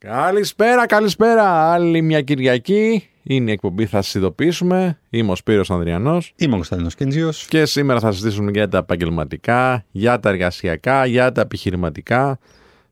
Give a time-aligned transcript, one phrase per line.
[0.00, 1.72] Καλησπέρα, καλησπέρα.
[1.72, 3.08] Άλλη μια Κυριακή.
[3.22, 4.98] Είναι η εκπομπή, θα σας ειδοποιήσουμε.
[5.10, 7.46] Είμαι ο Σπύρος Ανδριανός Είμαι ο Κωνσταντίνος Κεντζίος.
[7.46, 12.38] και σήμερα θα συζητήσουμε για τα επαγγελματικά, για τα εργασιακά, για τα επιχειρηματικά.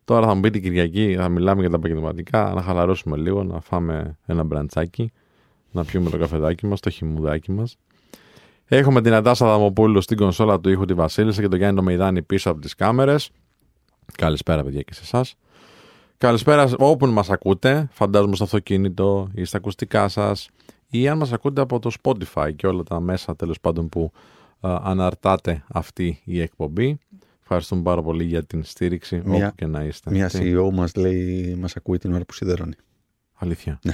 [0.04, 4.16] Τώρα θα μου πείτε Κυριακή, θα μιλάμε για τα επαγγελματικά, να χαλαρώσουμε λίγο, να φάμε
[4.26, 5.12] ένα μπραντσάκι,
[5.70, 7.76] να πιούμε το καφεδάκι μας, το χυμουδάκι μας.
[8.64, 12.22] Έχουμε την Αντάσα Δαμοπούλου στην κονσόλα του ήχου τη Βασίλισσα και τον Γιάννη το Μεϊδάνη
[12.22, 13.30] πίσω από τις κάμερες.
[14.16, 15.36] Καλησπέρα παιδιά και σε εσάς.
[16.18, 20.48] Καλησπέρα όπου μας ακούτε, φαντάζομαι στο αυτοκίνητο ή στα ακουστικά σας
[20.88, 24.12] ή αν μας ακούτε από το Spotify και όλα τα μέσα τέλος πάντων που
[24.60, 26.98] α, αναρτάται αυτή η εκπομπή.
[27.40, 30.10] Ευχαριστούμε πάρα πολύ για την στήριξη Μια- όπου και να είστε.
[30.10, 32.74] Μια Τι, CEO μας λέει, μας ακούει την ώρα που σιδερώνει.
[33.34, 33.78] Αλήθεια.
[33.82, 33.92] Ναι.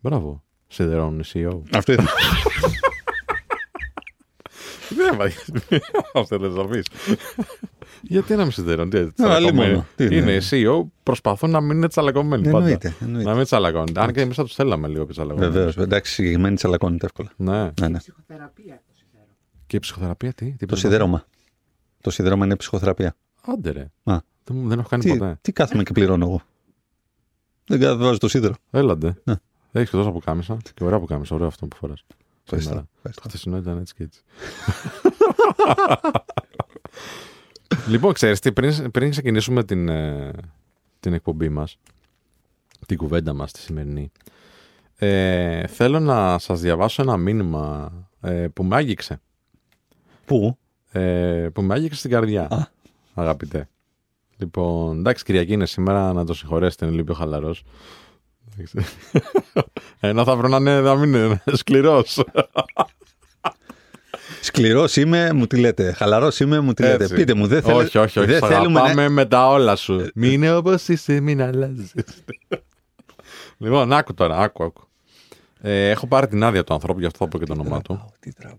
[0.00, 0.42] Μπράβο.
[0.68, 1.60] Σιδερώνουν οι CEO.
[1.72, 2.02] Αυτό είναι.
[4.88, 5.30] Δεν πάει.
[6.14, 6.86] Αυτό δεν θα πεις.
[8.02, 8.90] Γιατί να μην σιδερώνουν.
[8.90, 9.70] Τι, άλλη τσαλακωμένοι.
[9.72, 9.86] μόνο.
[9.96, 10.14] Τι είναι.
[10.14, 12.58] Είναι CEO, προσπαθούν να μην είναι τσαλακωμένοι πάντα.
[12.58, 12.94] εννοείται.
[13.00, 13.34] Να εννοείται.
[13.34, 14.00] μην τσαλακώνονται.
[14.00, 15.52] Αν και εμείς θα τους θέλαμε λίγο πιο τσαλακωμένοι.
[15.52, 15.76] Βεβαίως.
[15.76, 17.30] Εντάξει, συγκεκριμένη τσαλακώνεται εύκολα.
[17.36, 17.70] Ναι.
[17.80, 17.98] Ναι, ναι.
[19.66, 20.44] Και η ψυχοθεραπεία τι.
[20.44, 21.24] τι Το πρέπει να- σιδέρωμα.
[22.00, 23.16] Το σιδέρωμα είναι ψυχοθεραπεία.
[23.46, 23.80] Άντε ρε.
[24.04, 24.16] Α.
[24.44, 25.38] Δεν, μου- δεν έχω κάνει Τι, ποτέ.
[25.40, 26.42] τι κάθομαι και πληρώνω εγώ;
[27.66, 28.54] Δεν κατεβάζω το σίδερο.
[28.70, 29.14] Έλαντε.
[29.24, 29.34] Ναι.
[29.72, 30.56] Έχεις και τόσο που κάμισα.
[30.74, 31.34] Και ωραία που κάμισα.
[31.34, 32.04] Ωραίο αυτό που φοράς.
[32.52, 32.70] Ευχαριστώ.
[32.70, 32.80] Σήμερα.
[32.80, 33.28] Το Ευχαριστώ.
[33.28, 34.20] χθεσινό ήταν έτσι και έτσι.
[37.92, 40.30] λοιπόν, ξέρεις τι, πριν, πριν ξεκινήσουμε την, ε,
[41.00, 41.78] την εκπομπή μας,
[42.86, 44.12] την κουβέντα μας τη σημερινή,
[44.96, 49.20] ε, θέλω να σας διαβάσω ένα μήνυμα ε, που με άγγιξε.
[50.24, 50.58] Πού;
[50.90, 52.66] Ε, που με άγγιξε στην καρδιά, Α.
[53.14, 53.68] αγαπητέ.
[54.36, 57.64] Λοιπόν, εντάξει, Κυριακή είναι σήμερα, να το συγχωρέσετε, είναι λίγο πιο χαλαρός.
[58.58, 58.96] Εντάξει.
[60.00, 62.24] Ένα θα βρω να, είναι, να μην είναι σκληρός.
[64.42, 65.92] Σκληρός είμαι, μου τη λέτε.
[65.92, 67.04] Χαλαρός είμαι, μου τη λέτε.
[67.04, 67.14] Έτσι.
[67.14, 67.82] Πείτε μου, δεν θέλετε.
[67.84, 68.28] Όχι, όχι, όχι.
[68.28, 69.10] Δεν σ' θέλουμε αγαπάμε να...
[69.10, 70.08] με τα όλα σου.
[70.14, 71.94] Μην είναι όπως είσαι, μην αλλάζεις.
[73.58, 74.88] λοιπόν, άκου τώρα, άκου, άκου.
[75.60, 77.92] Ε, έχω πάρει την άδεια του ανθρώπου, γι' αυτό θα πω και το όνομά του.
[77.94, 78.58] Τραβάω, Τι τραβάω.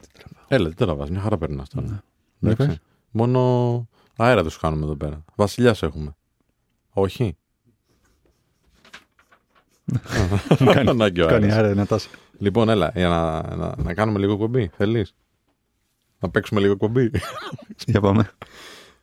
[0.00, 0.44] τι τραβάω.
[0.48, 1.86] Έλα, τι τραβάς, μια χαρά περνάς τώρα.
[2.38, 2.50] Ναι.
[2.50, 2.66] Εντάξει.
[2.66, 2.80] πες.
[3.10, 5.24] Μόνο αέρα δεν σου κάνουμε εδώ πέρα.
[5.34, 6.16] Βασιλιάς έχουμε.
[6.90, 7.36] Όχι.
[10.86, 11.58] Ανάγκη ο Κάνει αέρας.
[11.58, 12.08] άρα ένα τάσα.
[12.38, 14.70] Λοιπόν, έλα, για να, να, να κάνουμε λίγο κομπή.
[14.76, 15.14] Θέλεις;
[16.18, 17.10] Να παίξουμε λίγο κομπή.
[17.86, 18.30] Για πάμε.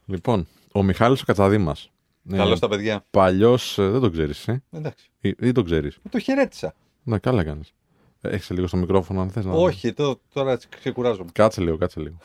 [0.06, 1.92] λοιπόν, ο Μιχάλης ο Κατσαδήμας.
[2.32, 3.06] Ε, Καλώς τα παιδιά.
[3.12, 5.10] Παλιός, δεν το ξέρεις, ε; Εντάξει.
[5.20, 6.74] Ή, ή το ξέρεις; Το χαιρέτησα.
[7.04, 7.74] Ναι, καλά κάνεις.
[8.22, 9.52] Έχει λίγο στο μικρόφωνο, αν θες να.
[9.54, 11.30] Όχι, το, τώρα ξεκουράζομαι.
[11.34, 12.18] Κάτσε λίγο, κάτσε λίγο.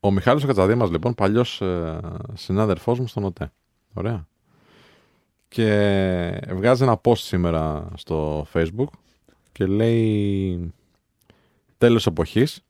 [0.00, 2.00] Ο Μιχάλης ο Κατσαδήμας, λοιπόν, παλιός ε,
[2.34, 3.52] συνάδελφός μου στον ΟΤΕ.
[3.94, 4.26] Ωραία.
[5.48, 8.88] Και βγάζει ένα post σήμερα στο Facebook
[9.52, 10.72] και λέει
[11.78, 12.60] τέλος εποχής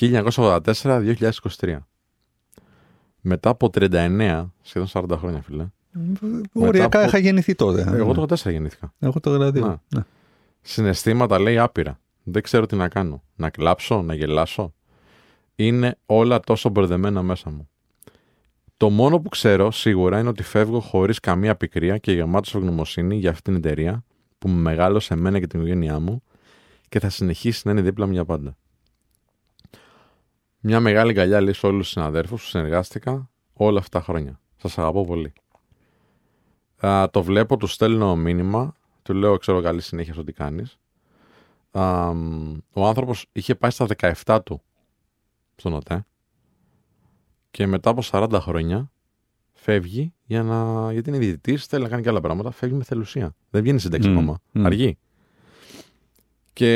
[0.00, 1.78] 1984-2023.
[3.20, 5.66] Μετά από 39, σχεδόν 40 χρόνια, φίλε.
[6.52, 7.84] Οριακά από- είχα γεννηθεί τότε.
[7.96, 8.94] Εγώ το 84 γεννήθηκα.
[8.98, 9.60] Εγώ το 82.
[9.60, 9.82] Να.
[9.94, 10.02] Ναι.
[10.60, 12.00] Συναισθήματα λέει άπειρα.
[12.22, 13.22] Δεν ξέρω τι να κάνω.
[13.36, 14.74] Να κλάψω, να γελάσω.
[15.54, 17.68] Είναι όλα τόσο μπερδεμένα μέσα μου.
[18.76, 23.30] Το μόνο που ξέρω σίγουρα είναι ότι φεύγω χωρίς καμία πικρία και γεμάτος ευγνωμοσύνη για
[23.30, 24.04] αυτήν την εταιρεία
[24.38, 26.22] που με μεγάλωσε εμένα και την οικογένειά μου
[26.88, 28.56] και θα συνεχίσει να είναι δίπλα μου για πάντα.
[30.60, 34.40] Μια μεγάλη αγκαλιά λέει σε όλους τους συναδέρφους που συνεργάστηκα όλα αυτά τα χρόνια.
[34.56, 35.32] Σας αγαπώ πολύ.
[36.86, 40.78] Α, το βλέπω, του στέλνω μήνυμα, του λέω: Ξέρω καλή συνέχεια στο τι κάνεις.
[42.72, 43.86] Ο άνθρωπος είχε πάει στα
[44.24, 44.62] 17 του
[45.56, 46.06] στον ΟΤΕ
[47.56, 48.90] και μετά από 40 χρόνια
[49.52, 52.50] φεύγει για να, γιατί είναι διαιτητής, θέλει να κάνει και άλλα πράγματα.
[52.50, 53.34] Φεύγει με θελουσία.
[53.50, 54.38] Δεν βγαίνει σύνταξη Μμ, ακόμα.
[54.52, 54.66] μμ.
[54.66, 54.98] Αργεί.
[56.52, 56.66] Και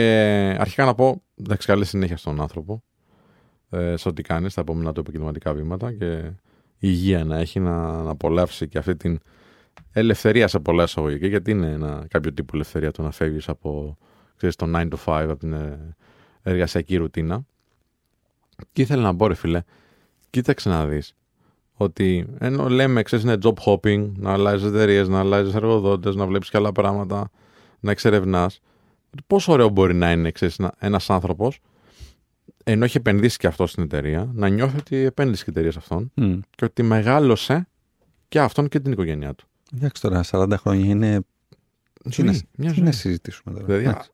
[0.59, 2.83] αρχικά να πω: Εντάξει, καλή συνέχεια στον άνθρωπο
[3.71, 6.31] ε, σε ό,τι κάνεις στα επόμενα του επαγγελματικά βήματα και
[6.79, 9.21] υγεία να έχει να, να απολαύσει και αυτή την
[9.93, 13.99] ελευθερία σε πολλά εισαγωγικά, γιατί είναι ένα, κάποιο τύπου ελευθερία το να φεύγεις από
[14.37, 15.97] ξέρεις, το 9 to 5, από την ε,
[16.43, 17.43] εργασιακή ρουτίνα.
[18.73, 19.63] Και ήθελα να πω, ρε φίλε,
[20.31, 21.15] κοίταξε να δεις
[21.75, 26.51] ότι ενώ λέμε, ξέρεις, είναι job hopping, να αλλάζεις εταιρείες, να αλλάζεις εργοδότες, να βλέπεις
[26.51, 27.31] και άλλα πράγματα,
[27.81, 28.60] να εξερευνάς.
[29.27, 31.60] Πόσο ωραίο μπορεί να είναι, ξέρεις, ένας άνθρωπος,
[32.65, 35.78] ενώ έχει επενδύσει και αυτό στην εταιρεία, να νιώθει ότι επένδυσε και η εταιρεία σε
[35.78, 36.39] αυτόν Μμ.
[36.57, 37.69] και ότι μεγάλωσε
[38.28, 39.47] και αυτόν και την οικογένειά του.
[39.77, 41.21] Εντάξει τώρα, 40 χρόνια είναι.
[42.10, 42.84] Τι να, Ζωή, μια τι ζωή.
[42.84, 44.10] να συζητήσουμε τώρα; Δηλαδή, Εντάξει.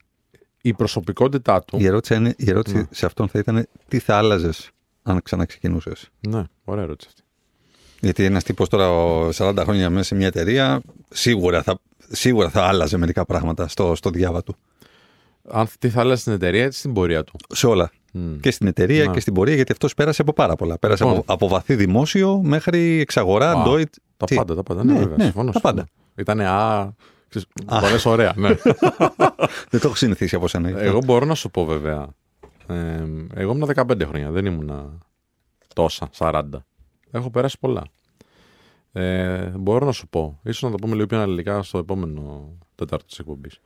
[0.62, 1.76] η προσωπικότητά του.
[1.80, 2.84] Η ερώτηση, είναι, η ερώτηση Ναι.
[2.90, 4.70] σε αυτόν θα ήταν τι θα άλλαζες;
[5.08, 6.10] Αν ξαναξεκινούσες.
[6.28, 7.22] Ναι, ωραία ερώτηση αυτή.
[8.00, 10.80] Γιατί ένας τύπος τώρα ο 40 χρόνια μέσα σε μια εταιρεία
[11.10, 14.56] σίγουρα θα, σίγουρα θα άλλαζε μερικά πράγματα στο, στο διάβα του.
[15.48, 17.36] Αν τι θα άλλαζε στην εταιρεία, έτσι στην πορεία του.
[17.48, 17.90] Σε όλα.
[18.12, 18.36] Μμ.
[18.36, 19.12] Και στην εταιρεία Ναι.
[19.12, 20.78] και στην πορεία, γιατί αυτός πέρασε από πάρα πολλά.
[20.78, 21.18] Πέρασε Λοιπόν.
[21.18, 23.64] από, από βαθύ δημόσιο μέχρι εξαγορά, Α.
[23.66, 23.84] Deloitte,
[24.16, 24.84] Τα Τι; πάντα, τα πάντα.
[24.84, 25.16] Ναι, Ναι, βέβαια.
[25.16, 25.86] ναι, συμφωνώ, τα πάντα.
[26.16, 26.92] Ήταν α.
[27.28, 27.48] ξέρεις,
[27.80, 28.48] Το λες ωραία, ναι.
[29.70, 30.80] Δεν το έχω συνηθίσει από σένα.
[30.80, 32.06] Εγώ μπορώ να σου πω βέβαια.
[32.66, 35.00] Ε, εγώ ήμουν 15 χρόνια, δεν ήμουν
[35.74, 36.44] τόσα, 40.
[37.10, 37.84] Έχω περάσει πολλά.
[38.92, 43.06] Ε, μπορώ να σου πω, ίσως να το πούμε λίγο πιο αναλυτικά στο επόμενο τετάρτο
[43.06, 43.60] της εκπομπής.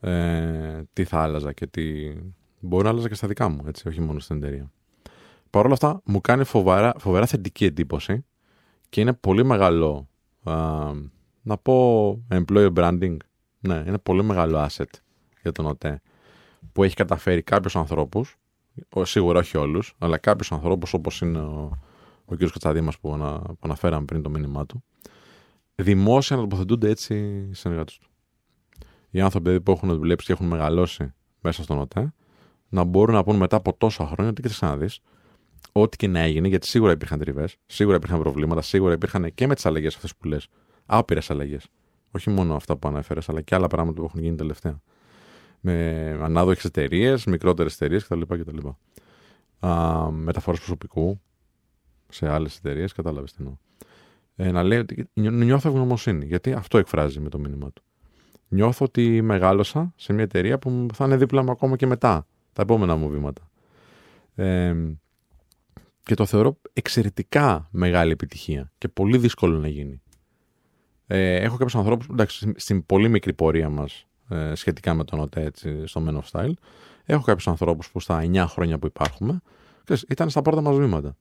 [0.00, 2.12] Ε, τι θα άλλαζα και τι...
[2.60, 4.70] Μπορεί να άλλαζα και στα δικά μου, έτσι, όχι μόνο στην εταιρεία.
[5.50, 8.24] Παρ' όλα αυτά, μου κάνει φοβερά, φοβερά θετική εντύπωση
[8.88, 10.08] και είναι πολύ μεγάλο,
[10.42, 10.54] α,
[11.42, 13.16] να πω, employer branding.
[13.60, 14.90] Ναι, είναι πολύ μεγάλο asset
[15.42, 16.00] για τον ΟΤΕ
[16.72, 18.36] που έχει καταφέρει κάποιους ανθρώπους,
[19.02, 21.78] σίγουρα όχι όλους, αλλά κάποιους ανθρώπους όπως είναι ο,
[22.24, 22.38] ο κ.
[22.38, 24.84] Κατσαδήμα που, ανα, που αναφέραμε πριν το μήνυμά του,
[25.74, 27.14] δημόσια να τοποθετούνται έτσι
[27.50, 28.08] οι συνεργάτες του.
[29.10, 32.12] Οι άνθρωποι δηλαδή, που έχουν δουλέψει και έχουν μεγαλώσει μέσα στον ΟΤΕ,
[32.68, 35.00] να μπορούν να πούν μετά από τόσα χρόνια ότι κοίταξε να δεις,
[35.72, 39.54] ό,τι και να έγινε, γιατί σίγουρα υπήρχαν τριβές, σίγουρα υπήρχαν προβλήματα, σίγουρα υπήρχαν και με
[39.54, 40.48] τις αλλαγές αυτές που λες,
[40.86, 41.66] άπειρες αλλαγές.
[42.10, 44.80] Όχι μόνο αυτά που ανέφερες, αλλά και άλλα πράγματα που έχουν γίνει τελευταία
[45.60, 48.20] με ανάδοχες εταιρείες, μικρότερες εταιρείες κτλ.
[48.20, 48.68] κτλ.
[50.10, 51.20] Μεταφορές προσωπικού
[52.08, 53.56] σε άλλες εταιρείες, κατάλαβες τι εννοώ.
[54.36, 57.82] Ε, να λέει ότι νιώθω ευγνωμοσύνη, γιατί αυτό εκφράζει με το μήνυμά του.
[58.48, 62.62] Νιώθω ότι μεγάλωσα σε μια εταιρεία που θα είναι δίπλα μου ακόμα και μετά, τα
[62.62, 63.50] επόμενα μου βήματα.
[64.34, 64.74] Ε,
[66.02, 70.02] και το θεωρώ εξαιρετικά μεγάλη επιτυχία και πολύ δύσκολο να γίνει.
[71.06, 75.42] Ε, έχω κάποιους ανθρώπους, εντάξει, στην πολύ μικρή πορεία μας ε, σχετικά με τον ΟΤΕ
[75.42, 76.52] έτσι, στο Men of Style.
[77.04, 79.40] Έχω κάποιους ανθρώπους που στα 9 χρόνια που υπάρχουμε
[79.86, 81.16] ξέρεις, ήταν στα πρώτα μας βήματα.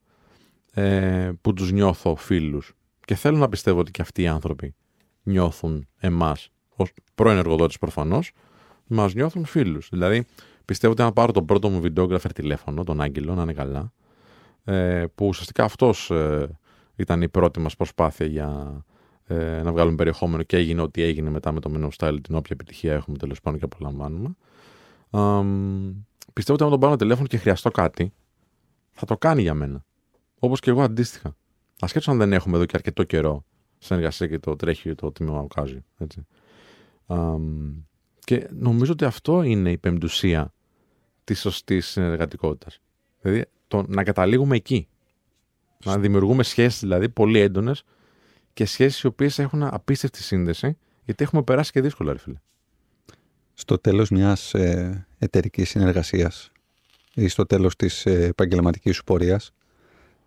[0.73, 2.73] Ε, που τους νιώθω φίλους.
[3.05, 4.75] Και θέλω να πιστεύω ότι και αυτοί οι άνθρωποι
[5.23, 8.31] νιώθουν εμάς, ως πρώην εργοδότης προφανώς,
[8.87, 9.89] μας νιώθουν φίλους.
[9.91, 10.25] Δηλαδή,
[10.65, 13.93] πιστεύω ότι αν πάρω τον πρώτο μου βιντεόγραφερ τηλέφωνο, τον Άγγελο, να είναι καλά,
[14.63, 16.59] ε, που ουσιαστικά αυτός ε,
[16.95, 18.83] ήταν η πρώτη μας προσπάθεια για
[19.27, 22.35] ε, να βγάλουμε περιεχόμενο και έγινε ό,τι έγινε μετά με το Men of Style, την
[22.35, 24.35] όποια επιτυχία έχουμε τέλος πάντων και απολαμβάνουμε.
[26.33, 28.13] πιστεύω ότι αν τον πάρω τηλέφωνο και χρειαστώ κάτι,
[28.91, 29.85] θα το κάνει για μένα.
[30.39, 31.35] Όπως και εγώ αντίστοιχα.
[31.79, 33.45] Ασχέτως αν δεν έχουμε εδώ και αρκετό καιρό
[33.77, 35.83] συνεργασία και το τρέχει το τμήμα Οκάζι.
[35.97, 36.25] Έτσι.
[38.19, 40.53] και νομίζω ότι αυτό είναι η πεμπτουσία
[41.23, 42.79] της σωστής συνεργατικότητας.
[43.21, 44.87] Δηλαδή το να καταλήγουμε εκεί.
[45.85, 47.83] Να δημιουργούμε σχέσεις δηλαδή πολύ έντονες
[48.55, 52.35] και σχέσεις οι οποίες έχουν απίστευτη σύνδεση, γιατί έχουμε περάσει και δύσκολα, ρε φίλε.
[53.53, 56.51] Στο τέλος μιας ε, εταιρικής συνεργασίας
[57.13, 59.51] ή στο τέλος της ε, επαγγελματικής σου πορείας,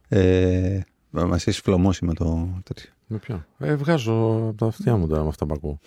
[0.08, 0.80] ε,
[1.10, 2.90] μα έχεις φλωμώσει με το τέτοιο.
[3.06, 3.46] Με ποιο.
[3.58, 4.12] Ε, βγάζω
[4.48, 5.78] από τα αυτιά μου τώρα με αυτά που ακούω.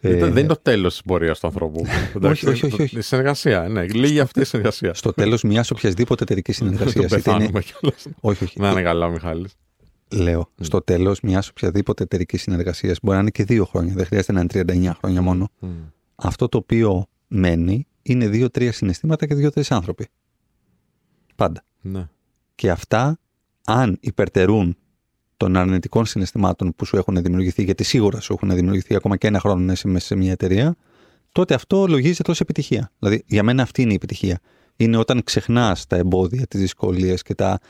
[0.00, 1.84] Ε, δεν είναι το τέλος της πορείας του ανθρώπου.
[2.22, 2.98] όχι, όχι, όχι, όχι.
[2.98, 3.82] Η συνεργασία, ναι.
[3.82, 4.94] Λίγη αυτή η συνεργασία.
[4.94, 6.94] Στο τέλος μιας οποιασδήποτε εταιρικής συνεργασίας.
[6.94, 8.06] Δεν πεθάνουμε κιόλας.
[8.20, 8.60] Όχι, όχι.
[8.60, 9.56] Να είναι καλά ο Μιχάλης.
[10.12, 10.64] Λέω, mm.
[10.64, 14.40] στο τέλος μιας οποιαδήποτε εταιρικής συνεργασίας, μπορεί να είναι και δύο χρόνια, δεν χρειάζεται να
[14.40, 15.48] είναι 39 χρόνια μόνο.
[15.62, 15.66] Mm.
[16.14, 20.08] Αυτό το οποίο μένει είναι δύο-τρία συναισθήματα και δύο-τρεις άνθρωποι.
[21.36, 21.64] Πάντα.
[21.80, 22.08] Ναι.
[22.54, 23.18] Και αυτά,
[23.64, 24.76] αν υπερτερούν
[25.36, 29.40] των αρνητικών συναισθημάτων που σου έχουν δημιουργηθεί, γιατί σίγουρα σου έχουν δημιουργηθεί ακόμα και ένα
[29.40, 30.76] χρόνο να είσαι μέσα σε μια εταιρεία,
[31.32, 32.92] τότε αυτό λογίζεται ως επιτυχία.
[32.98, 34.40] Δηλαδή, για μένα αυτή είναι η επιτυχία.
[34.76, 37.60] Είναι όταν ξεχνάς τα εμπόδια, τις δυσκολίες και τα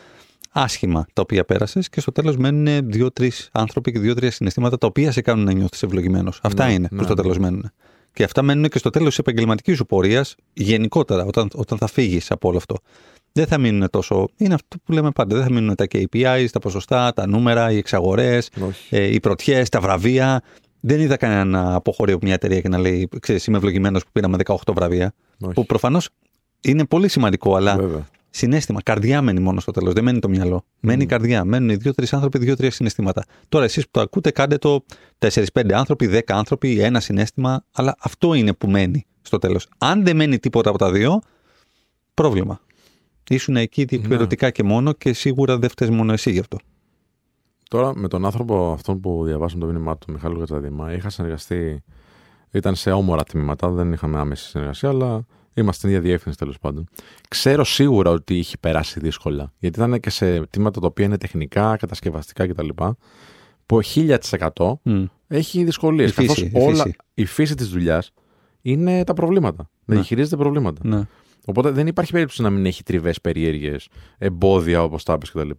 [0.52, 5.12] άσχημα τα οποία πέρασες και στο τέλος μένουν δύο-τρεις άνθρωποι και δύο-τρία συναισθήματα τα οποία
[5.12, 6.40] σε κάνουν να νιώθεις ευλογημένος.
[6.42, 7.20] Αυτά Ναι, είναι ναι, που στο ναι.
[7.22, 7.70] τέλος μένουν.
[8.12, 12.30] Και αυτά μένουν και στο τέλος της επαγγελματικής σου πορείας γενικότερα, όταν, όταν θα φύγεις
[12.30, 12.76] από όλο αυτό.
[13.32, 14.28] Δεν θα μείνουν τόσο.
[14.36, 15.34] Είναι αυτό που λέμε πάντα.
[15.36, 18.96] Δεν θα μείνουν τα KPIs, τα ποσοστά, τα νούμερα, οι εξαγορές, Όχι.
[18.96, 20.42] ε, οι πρωτιές, τα βραβεία.
[20.80, 24.10] Δεν είδα κανένα να αποχωρεί από μια εταιρεία και να λέει: Ξέρεις, είμαι ευλογημένος που
[24.12, 25.14] πήραμε 18 βραβεία.
[25.40, 25.52] Όχι.
[25.54, 26.08] Που προφανώς
[26.60, 28.06] είναι πολύ σημαντικό, αλλά Βέβαια.
[28.30, 28.82] Συνέστημα.
[28.82, 29.92] Καρδιά μένει μόνο στο τέλος.
[29.92, 30.64] Δεν μένει το μυαλό.
[30.80, 31.44] Μένει η καρδιά.
[31.44, 33.24] Μένουν οι δύο-τρει άνθρωποι, δύο-τρία συναισθήματα.
[33.48, 34.84] Τώρα εσείς που το ακούτε, κάντε το
[35.18, 37.64] 4-5 άνθρωποι, 10 άνθρωποι, ένα συνέστημα.
[37.72, 39.68] Αλλά αυτό είναι που μένει στο τέλος.
[39.78, 41.20] Αν δεν μένει τίποτα από τα δύο,
[42.14, 42.60] πρόβλημα.
[43.28, 46.58] Ήσουν εκεί διεκπαιρεωτικά και μόνο και σίγουρα δεν φταίει μόνο εσύ γι' αυτό.
[47.68, 51.82] Τώρα με τον άνθρωπο αυτόν που διαβάσαμε το μήνυμά του, τον Μιχάλη Κατσαδήμα, είχα συνεργαστεί.
[52.50, 56.88] Ήταν σε όμορα τμήματα, δεν είχαμε άμεση συνεργασία, αλλά είμαστε στην ίδια διεύθυνση τέλος πάντων.
[57.28, 59.52] Ξέρω σίγουρα ότι είχε περάσει δύσκολα.
[59.58, 62.68] Γιατί ήταν και σε τμήματα τα οποία είναι τεχνικά, κατασκευαστικά κτλ.
[63.66, 65.04] Που 1000% Μμ.
[65.28, 66.10] έχει δυσκολίες.
[66.10, 66.96] Η φύση, η όλα, φύση.
[67.14, 68.10] η φύση της δουλειάς
[68.62, 69.56] είναι τα προβλήματα.
[69.62, 69.94] Να Ναι.
[69.94, 70.80] διαχειρίζεται προβλήματα.
[70.84, 71.02] Ναι.
[71.44, 73.76] Οπότε δεν υπάρχει περίπτωση να μην έχει τριβές, περίεργε,
[74.18, 75.50] εμπόδια όπως τα είπες κτλ.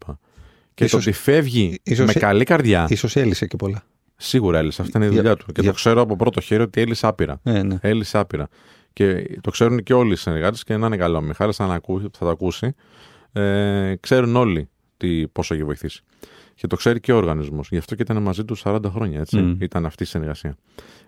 [0.74, 2.86] Και Ίσως- το ότι φεύγει ίσως- με καλή καρδιά.
[2.90, 3.84] Ίσως έλυσε και πολλά.
[4.16, 4.82] Σίγουρα έλυσε.
[4.82, 5.46] Αυτή είναι η Για- δουλειά του.
[5.46, 7.40] Και για- το ξέρω από πρώτο χέρι ότι έλυσε άπειρα.
[7.44, 7.78] Ναι, ναι.
[7.82, 8.48] Έλυσε άπειρα.
[8.94, 11.18] Και το ξέρουν και όλοι οι συνεργάτες και να είναι καλό.
[11.18, 12.76] Ο Μιχάλης θα, ακούσει, θα το ακούσει.
[13.32, 16.04] Ε, ξέρουν όλοι τι, πόσο έχει βοηθήσει.
[16.56, 17.68] Και το ξέρει και ο οργανισμός.
[17.70, 19.20] Γι' αυτό και ήταν μαζί τους 40 χρόνια.
[19.20, 19.38] Έτσι.
[19.38, 19.58] Μμ.
[19.62, 20.56] Ήταν αυτή η συνεργασία.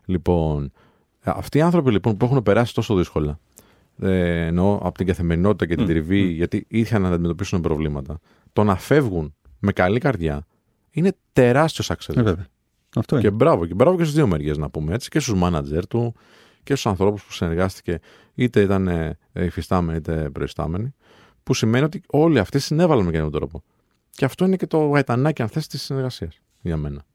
[0.05, 0.71] Λοιπόν,
[1.23, 3.39] ε, αυτοί οι άνθρωποι λοιπόν που έχουν περάσει τόσο δύσκολα,
[3.99, 6.29] ε, εννοώ από την καθημερινότητα και την Μμ, τριβή, μμ.
[6.29, 8.19] γιατί είχαν να αντιμετωπίσουν προβλήματα,
[8.53, 10.45] το να φεύγουν με καλή καρδιά
[10.91, 12.17] είναι τεράστιος success.
[12.17, 12.47] Ε, βέβαια.
[12.95, 13.23] Αυτό είναι.
[13.23, 16.15] Και μπράβο, και μπράβο και στις δύο μεριές να πούμε έτσι, και στους μάνατζερ του
[16.63, 17.99] και στους ανθρώπους που συνεργάστηκε,
[18.35, 20.93] είτε ήταν ε, υφιστάμενοι είτε προϊστάμενοι,
[21.43, 23.63] που σημαίνει ότι όλοι αυτοί συνέβαλαν με κάποιο τρόπο.
[24.09, 27.05] Και αυτό είναι και το γαϊτανάκι, αν θες, της συνεργασίας για μένα.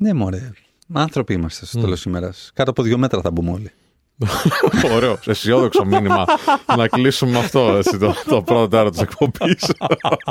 [0.00, 0.50] Ναι, μωρέ.
[0.92, 1.82] Άνθρωποι είμαστε στο Μμ.
[1.82, 2.50] τέλος ημέρας.
[2.54, 3.70] Κάτω από δύο μέτρα θα μπούμε όλοι.
[4.94, 6.24] Ωραίο, αισιόδοξο μήνυμα.
[6.76, 9.72] να κλείσουμε αυτό έτσι, το, το πρώτο τέρα της εκπομπής.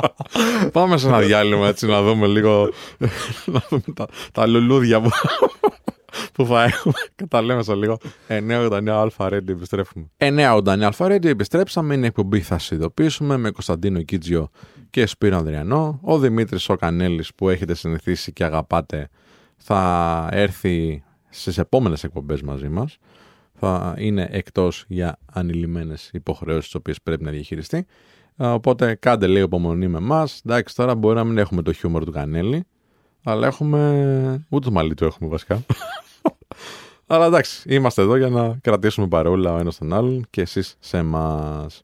[0.72, 2.70] Πάμε σε ένα διάλειμμα έτσι να δούμε λίγο
[3.44, 5.10] να δούμε τα, τα λουλούδια που,
[6.32, 6.94] που θα έχουμε.
[7.14, 7.98] Καταλέμε σε λίγο.
[8.28, 10.10] 989 Αλφα Radio επιστρέφουμε.
[10.16, 11.94] 989 Αλφα Radio επιστρέψαμε.
[11.94, 14.48] Είναι η εκπομπή θα σα ειδοποιήσουμε με Κωνσταντίνο Κίτζιο
[14.90, 15.98] και Σπύρο Ανδριανό.
[16.02, 19.08] Ο Δημήτρης ο Κανέλης που έχετε συνηθίσει και αγαπάτε
[19.56, 22.98] θα έρθει στις επόμενες εκπομπές μαζί μας
[23.62, 27.86] θα είναι εκτός για ανηλυμένες υποχρεώσεις τις οποίες πρέπει να διαχειριστεί.
[28.42, 30.42] Α, Οπότε κάντε λίγο υπομονή με εμάς.
[30.46, 32.64] Εντάξει, τώρα μπορεί να μην έχουμε το χιούμορ του Κανέλη,
[33.24, 34.46] αλλά έχουμε.
[34.48, 35.62] ούτε το μαλλί του έχουμε βασικά.
[37.12, 40.96] Αλλά εντάξει, είμαστε εδώ για να κρατήσουμε παρόλα ο ένας τον άλλον και εσείς σε
[40.98, 41.82] εμάς.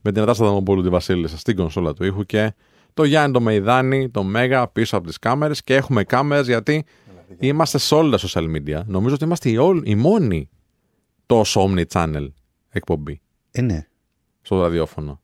[0.00, 2.54] Με την Ατάστα Δαμοπούλου τη Βασίλισσα στην κονσόλα του ήχου και
[2.94, 5.62] το Γιάννη το Μεϊδάνη, το Μέγα πίσω από τις κάμερες.
[5.64, 6.84] Και έχουμε κάμερες γιατί
[7.38, 8.80] είμαστε σε όλα τα social media.
[8.86, 10.48] Νομίζω ότι είμαστε οι, όλοι- οι μόνοι
[11.26, 12.28] τόσο omni-channel
[12.68, 13.86] εκπομπή Ε, ναι.
[14.42, 15.20] στο ραδιόφωνο.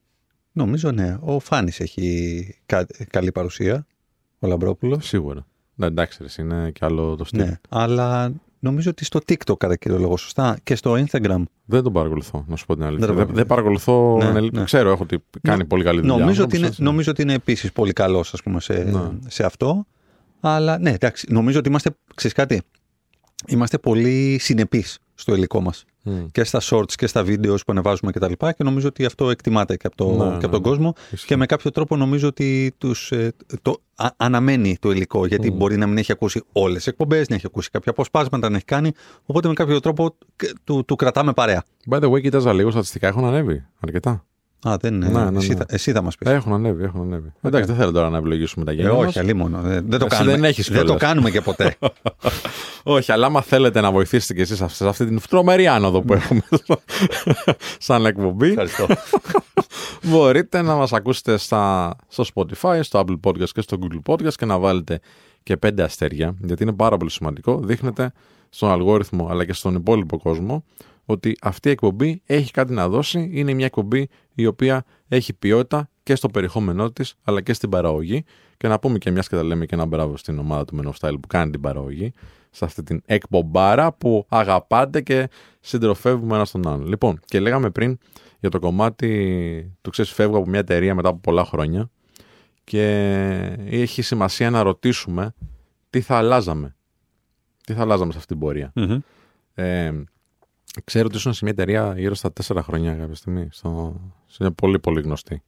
[0.52, 1.16] Νομίζω ναι.
[1.20, 3.86] Ο Φάνης έχει κα- καλή παρουσία.
[4.38, 5.06] Ο Λαμπρόπουλος.
[5.06, 5.46] Σίγουρα.
[5.74, 7.40] Ναι, εντάξει, ρε, εσύ, είναι και άλλο το στυλ.
[7.44, 7.60] Ναι.
[7.68, 8.32] Αλλά
[8.62, 11.42] νομίζω ότι στο TikTok κατά κύριο λόγο σωστά και στο Instagram.
[11.64, 13.06] Δεν τον παρακολουθώ, να σου πω την αλήθεια.
[13.06, 14.16] Δεν Δεν, τον δεν παρακολουθώ.
[14.18, 14.64] Ναι, ανελ- ναι.
[14.64, 16.16] Ξέρω, έχω ότι κάνει Νο- πολύ καλή δουλειά.
[16.16, 16.82] Νομίζω, ο ότι είναι, άνθρωπος, έτσι.
[16.82, 19.00] νομίζω ότι είναι επίσης πολύ καλός ας πούμε, σε, Ναι.
[19.26, 19.86] σε αυτό.
[20.40, 22.62] Αλλά ναι, εντάξει, νομίζω ότι είμαστε, ξέρεις κάτι,
[23.46, 25.84] είμαστε πολύ συνεπείς στο υλικό μας.
[26.02, 26.26] Μμ.
[26.32, 28.32] Και στα shorts και στα βίντεος που ανεβάζουμε κτλ.
[28.32, 30.68] Και, και νομίζω ότι αυτό εκτιμάται και από, το, Ναι, και ναι, από τον ναι.
[30.68, 30.94] κόσμο.
[31.10, 31.26] Ισχύει.
[31.26, 35.26] Και με κάποιο τρόπο νομίζω ότι τους, ε, το, α- αναμένει το υλικό.
[35.26, 35.56] Γιατί Μμ.
[35.56, 38.64] μπορεί να μην έχει ακούσει όλες τις εκπομπές, να έχει ακούσει κάποια αποσπάσματα, να έχει
[38.64, 38.92] κάνει.
[39.26, 41.64] Οπότε με κάποιο τρόπο κ- του, του κρατάμε παρέα.
[41.90, 44.24] By the way, κοίταζα λίγο στατιστικά, έχουν ανέβει αρκετά.
[44.68, 45.38] Α, δεν, Ναι, ναι, ναι.
[45.38, 46.30] Εσύ, θα, εσύ θα μας πεις.
[46.30, 47.32] Έχουν ανέβει, έχουν ανέβει.
[47.42, 49.16] Εντάξει, δεν θέλω τώρα να επιλογίσουμε τα Ε, γένια όχι, μας.
[49.16, 49.50] αλλήμον.
[49.62, 50.32] Δεν, δεν το Εσύ κάνουμε.
[50.32, 51.02] δεν έχεις δεν το κιόλας.
[51.02, 51.76] κάνουμε και ποτέ.
[52.84, 56.12] Όχι, αλλά άμα θέλετε να βοηθήσετε κι εσείς σε σε αυτή την τρομερή άνοδο που
[56.12, 56.42] έχουμε
[57.78, 58.86] σαν εκπομπή, Ευχαριστώ.
[60.08, 64.44] μπορείτε να μας ακούσετε στα, στο Spotify, στο Apple Podcast και στο Google Podcast και
[64.44, 65.00] να βάλετε
[65.42, 67.60] και πέντε αστέρια, γιατί είναι πάρα πολύ σημαντικό.
[67.64, 68.12] Δείχνετε
[68.48, 70.64] στον αλγόριθμο αλλά και στον υπόλοιπο κόσμο
[71.12, 73.30] ότι αυτή η εκπομπή έχει κάτι να δώσει.
[73.32, 78.24] Είναι μια εκπομπή η οποία έχει ποιότητα και στο περιεχόμενό της αλλά και στην παραγωγή.
[78.56, 80.86] Και να πούμε και μιας και τα λέμε και ένα μπράβο στην ομάδα του Men
[80.86, 82.12] of Style που κάνει την παραγωγή
[82.50, 85.28] σε αυτή την εκπομπάρα που αγαπάτε και
[85.60, 86.86] συντροφεύουμε ένα στον άλλον.
[86.86, 87.98] Λοιπόν, και λέγαμε πριν
[88.40, 91.90] για το κομμάτι του ξέρεις φεύγω από μια εταιρεία μετά από πολλά χρόνια
[92.64, 92.84] και
[93.64, 95.34] έχει σημασία να ρωτήσουμε
[95.90, 96.76] τι θα αλλάζαμε.
[97.64, 98.72] Τι θα αλλάζαμε σε αυτή την πορεία.
[98.74, 98.98] Μμμ.
[99.54, 99.92] Ε,
[100.84, 103.48] ξέρω ότι ήσουν σε μια εταιρεία γύρω στα τέσσερα χρόνια κάποια στιγμή.
[103.50, 105.42] Στο, σε μια πολύ πολύ γνωστή.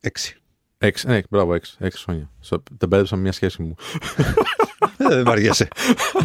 [0.00, 0.40] Έξι.
[0.78, 2.30] Έξι, ναι, μπράβο, έξι, έξι χρόνια.
[2.40, 3.74] Στο- Δεν μπέρδεψα με μια σχέση μου.
[5.00, 5.68] Ε, Δεν βαριέσαι.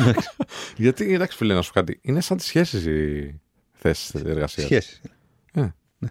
[0.77, 1.99] Γιατί, εντάξει, φίλε, να σου πω κάτι.
[2.01, 3.39] Είναι σαν τις σχέσεις οι
[3.71, 4.65] θέσεις εργασίας.
[4.65, 5.01] Σχέσεις.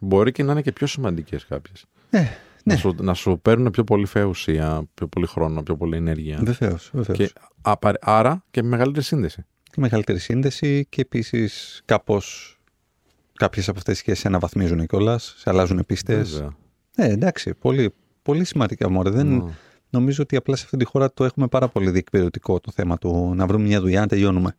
[0.00, 1.84] Μπορεί και να είναι και πιο σημαντικές κάποιες.
[2.10, 2.28] Ε, Να,
[2.64, 6.38] ναι, σου, να σου παίρνουν πιο πολύ φαί ουσία, πιο πολύ χρόνο, πιο πολύ ενέργεια.
[6.42, 6.90] βεβαίως.
[6.92, 7.18] Βεβαίως.
[7.18, 9.44] Και απα- άρα και με μεγαλύτερη σύνδεση.
[9.72, 12.56] Και μεγαλύτερη σύνδεση και επίσης κάπως
[13.32, 16.32] κάποιες από αυτές τις σχέσεις αναβαθμίζουν κιόλας, σε αλλάζουν πίστες.
[16.32, 16.56] Βέβαια.
[16.96, 19.10] Ε, εντάξει, πολύ, πολύ σημαντικά μόρε.
[19.10, 19.52] Δεν, Ναι.
[19.90, 23.32] Νομίζω ότι απλά σε αυτή τη χώρα το έχουμε πάρα πολύ διεκπαιρεωτικό το θέμα του
[23.34, 24.56] να βρούμε μια δουλειά να τελειώνουμε.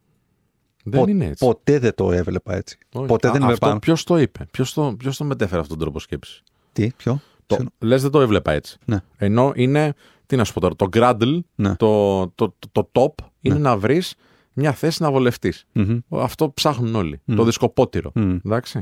[0.83, 1.45] Δεν Πο- είναι έτσι.
[1.45, 2.77] Ποτέ δεν το έβλεπα έτσι.
[2.93, 3.05] Όχι.
[3.07, 3.79] Ποτέ Α, δεν αυτό έβλεπα.
[3.79, 6.43] Ποιος το είπε, ποιος το, ποιος το μετέφερε αυτόν τον τρόπο σκέψης;
[6.73, 8.77] Τι, ποιο; Το, Ποιο- λες δεν το έβλεπα έτσι.
[8.85, 8.99] Ναι.
[9.17, 9.93] Ενώ είναι,
[10.25, 11.75] τι να σου πω τώρα, το Gradle, Ναι.
[11.75, 13.61] το, το, το, το top είναι Ναι.
[13.61, 14.15] να βρεις
[14.53, 15.65] μια θέση να βολευτείς.
[15.73, 15.99] Μμμ.
[16.09, 17.21] Αυτό ψάχνουν όλοι.
[17.25, 17.35] Μμ.
[17.35, 18.11] Το δισκοπότηρο.
[18.15, 18.37] Μμ.
[18.45, 18.81] Εντάξει.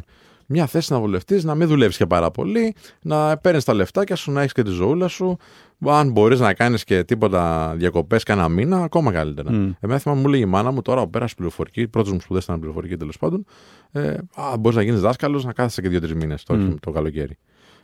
[0.54, 4.32] Μια θέση να βολευτείς, να μην δουλεύεις και πάρα πολύ, να παίρνεις τα λεφτάκια σου,
[4.32, 5.38] να έχεις και τη ζωούλα σου.
[5.86, 9.52] Αν μπορείς να κάνεις και τίποτα διακοπές κανένα μήνα, ακόμα καλύτερα.
[9.52, 9.72] Μμ.
[9.80, 12.98] Εμένα θυμάμαι, μου λέει η μάνα μου τώρα, πέρασες πληροφορική, πρώτε μου σπουδές ήταν πληροφορική
[12.98, 13.46] τέλος πάντων.
[13.92, 14.16] Ε,
[14.60, 16.74] μπορείς να γίνεις δάσκαλος, να κάθεσαι και δύο-τρεις μήνες το, Μμ.
[16.80, 17.38] το καλοκαίρι.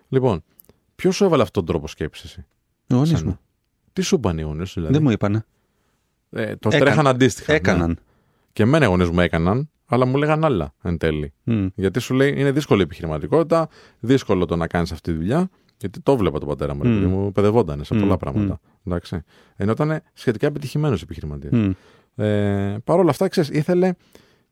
[0.09, 0.43] Λοιπόν,
[0.95, 2.45] ποιος σου έβαλε αυτόν τον τρόπο σκέψης, εσύ;
[2.89, 3.23] Ο γονείς Σένα.
[3.25, 3.39] μου.
[3.93, 5.45] Τι σου είπαν οι γονεί σου, δηλαδή; Δεν μου είπανε.
[6.29, 7.51] Ε, το Έκαν- τρέχαν αντίστοιχα.
[7.51, 7.57] ναι.
[7.57, 7.97] Έκαναν.
[8.53, 11.33] Και εμένα οι γονείς μου έκαναν, αλλά μου λέγαν άλλα εν τέλει.
[11.43, 11.65] Μμ.
[11.75, 13.69] Γιατί σου λέει είναι δύσκολη η επιχειρηματικότητα,
[13.99, 17.07] δύσκολο το να κάνεις αυτή τη δουλειά Γιατί το βλέπα τον πατέρα μου, mm.
[17.07, 18.59] μου παιδευόταν σε πολλά πράγματα.
[18.85, 19.21] Εντάξει.
[19.55, 21.53] Ενώ ήταν σχετικά επιτυχημένος επιχειρηματίας.
[21.53, 21.71] Μμ.
[22.23, 23.93] Ε, Παρ' όλα αυτά, ξέρεις, ήθελε.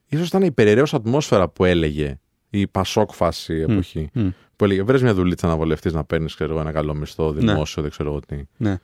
[0.08, 4.10] ίσως ήταν η περιεραίω ατμόσφαιρα που έλεγε η Πασόκ φάση εποχή.
[4.14, 4.28] Μμ.
[4.56, 8.10] Που έλεγε: Βρες μια δουλίτσα να βολευτείς να παίρνεις ένα καλό μισθό, δημόσιο, δεν ξέρω
[8.10, 8.42] εγώ τι.
[8.58, 8.78] Ναι.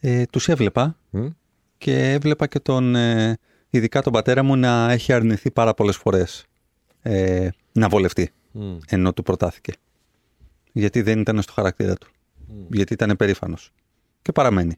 [0.00, 1.26] Ε, τους έβλεπα Μμ.
[1.78, 3.38] Και έβλεπα και τον, ε,
[3.70, 6.44] ειδικά τον πατέρα μου να έχει αρνηθεί πάρα πολλές φορές
[7.02, 8.76] ε, να βολευτεί Μμ.
[8.88, 9.72] ενώ του προτάθηκε.
[10.72, 12.08] Γιατί δεν ήταν στο χαρακτήρα του.
[12.70, 13.72] Γιατί ήταν περήφανος.
[14.22, 14.76] Και παραμένει.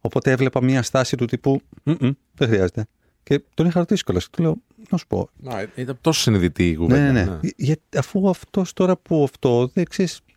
[0.00, 2.86] Οπότε έβλεπα μια στάση του τύπου «Μμμ, δεν χρειάζεται.
[3.22, 4.30] Και τον είχα ρωτήσει κιόλας.
[4.30, 4.56] Του λέω,
[4.90, 7.12] να σου πω, Να, ήταν τόσο συνειδητή η ναι, κουβέντα.
[7.12, 7.38] ναι, ναι.
[7.56, 10.31] Για, αφού αυτός τώρα που αυτό, δεν ξέρεις, ε,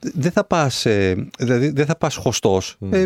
[0.00, 2.76] δεν θα πας, ε, δηλαδή δεν θα πας χωστός.
[2.90, 3.04] Ε,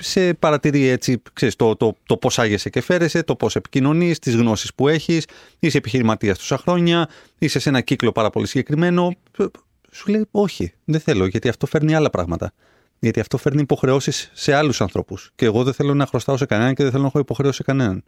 [0.00, 4.34] σε παρατηρεί έτσι, ξέρεις, το, το, το πώς άγεσαι και φέρεσαι, το πώς επικοινωνείς, τις
[4.34, 5.26] γνώσεις που έχεις,
[5.58, 7.08] είσαι επιχειρηματίας τόσα χρόνια,
[7.38, 9.14] είσαι σε ένα κύκλο πάρα πολύ συγκεκριμένο.
[9.38, 9.44] Ε,
[9.90, 12.52] Σου λέει όχι, δεν θέλω, γιατί αυτό φέρνει άλλα πράγματα.
[12.98, 15.30] Γιατί αυτό φέρνει υποχρεώσεις σε άλλους ανθρώπους.
[15.34, 17.62] Και εγώ δεν θέλω να χρωστάω σε κανέναν και δεν θέλω να έχω υποχρέωση σε
[17.62, 18.04] κανέναν.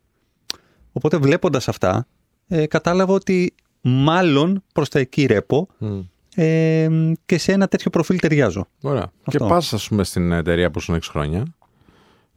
[0.92, 2.06] Οπότε βλέποντας αυτά,
[2.48, 6.00] ε, κατάλαβα ότι μάλλον προς τα εκεί ρέπω Μμ.
[6.40, 6.88] Ε,
[7.26, 8.66] και σε ένα τέτοιο προφίλ ταιριάζω.
[8.80, 9.12] Ωραία.
[9.24, 9.30] Αυτό.
[9.30, 11.44] Και πας, ας πούμε, στην εταιρεία που ήσουν 6 χρόνια.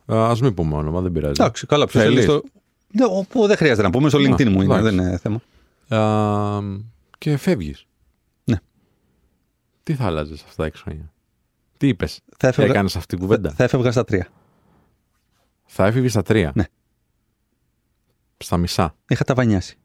[0.05, 1.41] Α μην πούμε όνομα, δεν πειράζει.
[1.41, 2.25] Εντάξει, καλά, ποιος Θέλεις.
[2.25, 2.37] θέλει.
[2.37, 2.43] Στο...
[2.93, 4.83] Ναι, όπου δεν χρειάζεται να πούμε, στο LinkedIn μου είναι, εντάξει.
[4.83, 5.41] δεν είναι θέμα.
[6.03, 6.61] Α,
[7.17, 7.85] και φεύγεις.
[8.43, 8.57] Ναι.
[9.83, 11.11] Τι θα άλλαζες αυτά τα 6 χρόνια;
[11.77, 14.27] Τι είπες; Θα έφευγα, Έκανες αυτή την κουβέντα; θα, θα έφευγα στα τρία.
[15.65, 16.63] Θα έφυγες στα τρία; Ναι.
[18.37, 19.75] Στα μισά; Είχα ταβανιάσει.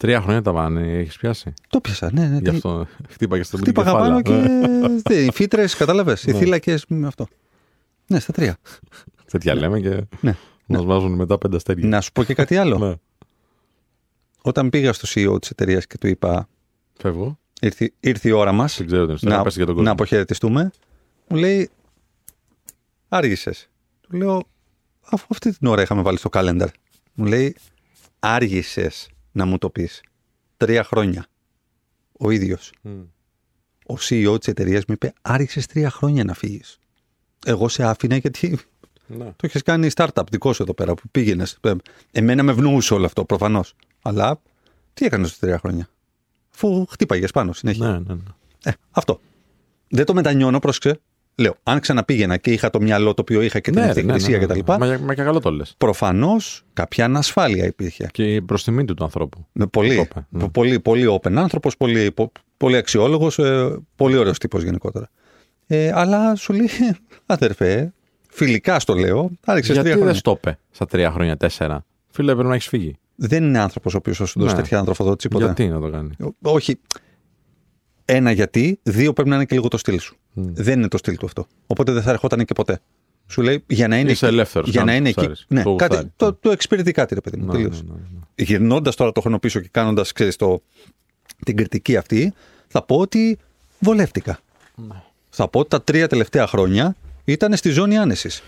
[0.00, 2.34] Τρία χρόνια τα βάνε, έχεις πιάσει; Το πιάσα, ναι, ναι.
[2.36, 4.30] Γι' ήταν- αυτό χτύπαγες στο Χτύπαγα πάνω και.
[4.32, 6.24] ναι, οι φύτρες, κατάλαβες.
[6.24, 6.38] Οι Ναι.
[6.38, 7.26] θύλακες με αυτό.
[8.06, 8.56] Ναι, στα τρία.
[9.30, 10.36] Τέτοια λέμε και Ναι.
[10.66, 11.88] μας βάζουν μετά πέντε αστέρια.
[11.88, 12.78] Να σου πω και κάτι άλλο.
[12.88, 12.94] Ναι.
[14.42, 16.48] Όταν πήγα στο CEO της εταιρείας και του είπα,
[17.00, 17.38] Φεύγω.
[17.60, 19.36] ήρθε, ήρθε η ώρα μας Δεν ξέρω την ιστορία.
[19.36, 19.92] να, Πες για τον να κόσμο.
[19.92, 20.70] αποχαιρετιστούμε,
[21.28, 21.70] μου λέει,
[23.08, 23.68] άργησες.
[24.00, 24.42] Του λέω,
[25.10, 26.68] αφού αυτή την ώρα είχαμε βάλει στο calendar.
[27.14, 27.56] Μου λέει,
[28.18, 30.02] άργησες να μου το πεις.
[30.56, 31.26] Τρία χρόνια.
[32.18, 32.72] Ο ίδιος.
[32.82, 33.00] Μμ.
[33.86, 36.78] Ο CEO της εταιρείας μου είπε, άργησε τρία χρόνια να φύγεις.
[37.46, 38.58] Εγώ σε άφηνα γιατί
[39.06, 39.24] Ναι.
[39.24, 41.58] το έχει κάνει startup δικός σου εδώ πέρα που πήγαινες.
[42.12, 43.74] Εμένα με ευνοούσε όλο αυτό προφανώς.
[44.02, 44.40] Αλλά
[44.94, 45.88] τι έκανες στα τρία χρόνια.
[46.54, 47.86] Αφού χτύπαγες πάνω συνέχεια.
[47.86, 48.22] Ναι, ναι, ναι.
[48.64, 49.20] Ε, αυτό.
[49.88, 51.00] Δεν το μετανιώνω, πρόσεξε.
[51.40, 54.46] Λέω, αν ξαναπήγαινα και είχα το μυαλό το οποίο είχα και την Ναι, ευθυγρασία ναι,
[54.46, 54.60] ναι, ναι.
[54.60, 54.72] κτλ.
[54.78, 55.74] Μα, μα και καλό το λες.
[55.78, 58.08] Προφανώς κάποια ανασφάλεια υπήρχε.
[58.12, 59.46] Και προς τιμή του του ανθρώπου.
[59.52, 60.48] Με πολύ, Το είπε, ναι.
[60.48, 63.38] πολύ, πολύ open άνθρωπος, πολύ, πο- πολύ αξιόλογος,
[63.96, 65.10] πολύ ωραίος τύπος γενικότερα.
[65.66, 66.68] Ε, αλλά σου λέει,
[67.26, 67.92] αδερφέ,
[68.30, 70.04] φιλικά στο λέω, άρχισε τρία Γιατί χρόνια.
[70.04, 71.84] δεν στο είπε στα τρία χρόνια, τέσσερα.
[72.10, 72.96] Φίλε, πρέπει να έχεις φύγει.
[73.16, 74.60] Δεν είναι άνθρωπος ο οποίος θα σου δώσει Ναι.
[74.60, 75.44] τέτοια ανθρωποδότηση ποτέ.
[75.44, 76.78] Γιατί να το κάνει; Ό- Όχι.
[78.12, 80.16] Ένα γιατί, δύο πρέπει να είναι και λίγο το στυλ σου.
[80.32, 80.42] Μμ.
[80.52, 81.46] Δεν είναι το στυλ του αυτό.
[81.66, 82.80] Οπότε δεν θα ερχόταν και ποτέ.
[83.26, 84.34] Σου λέει για να είναι Είσαι εκεί.
[84.34, 85.42] ελεύθερος, Για να κάνεις είναι αυτό που εκεί.
[85.44, 86.12] ξέρεις, Ναι, το κάτι, γουστάρεις.
[86.16, 87.44] το, το εξυπηρετεί κάτι, ρε παιδί μου.
[87.46, 87.82] Ναι, τελείως.
[87.82, 87.98] ναι, ναι,
[88.34, 88.44] ναι.
[88.44, 90.12] Γυρνώντας τώρα το χρόνο πίσω και κάνοντας
[91.44, 92.32] την κριτική αυτή,
[92.68, 93.38] θα πω ότι
[93.78, 94.38] βολεύτηκα.
[94.74, 95.02] Ναι.
[95.30, 98.42] Θα πω ότι τα τρία τελευταία χρόνια ήταν στη ζώνη άνεσης.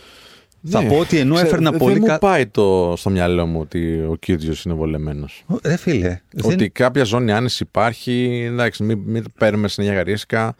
[0.64, 0.88] Θα Ναι.
[0.88, 2.00] πω ότι ενώ Ξέρω, έφερνα δεν πολύ.
[2.00, 5.44] μου κα- πάει το, στο μυαλό μου ότι ο κύριο είναι βολεμένος.
[5.64, 8.42] Ρε φίλε, δεν- Ότι κάποια ζώνη άνεση υπάρχει.
[8.50, 10.54] Εντάξει, μην, μην παίρνουμε συνέχεια γαρίσκα.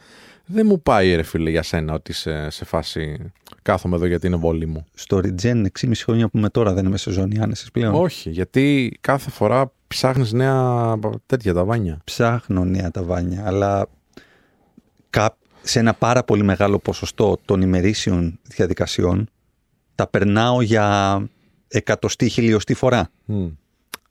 [0.47, 3.19] Δεν μου πάει, ρε φίλε, για σένα ότι σε, σε φάση
[3.63, 4.87] κάθομαι εδώ γιατί είναι βόλη μου.
[4.95, 7.95] στο Regen 6,5 χρόνια που είμαι τώρα δεν είμαι σε ζώνη άνεσης πλέον.
[7.95, 10.95] Όχι, γιατί κάθε φορά ψάχνεις νέα
[11.27, 12.01] τέτοια ταβάνια.
[12.05, 13.87] ψάχνω νέα ταβάνια, αλλά
[15.11, 19.29] κα- σε ένα πάρα πολύ μεγάλο ποσοστό των ημερήσιων διαδικασιών
[19.95, 21.19] τα περνάω για
[21.69, 23.11] εκατοστή χιλιοστή φορά.
[23.25, 23.47] Μμ.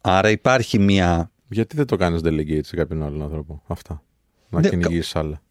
[0.01, 1.31] Άρα υπάρχει μια...
[1.47, 4.03] Γιατί δεν το κάνεις delegate σε κάποιον άλλον άνθρωπο αυτά;
[4.49, 5.41] Να Ναι, κυνηγήσεις άλλα.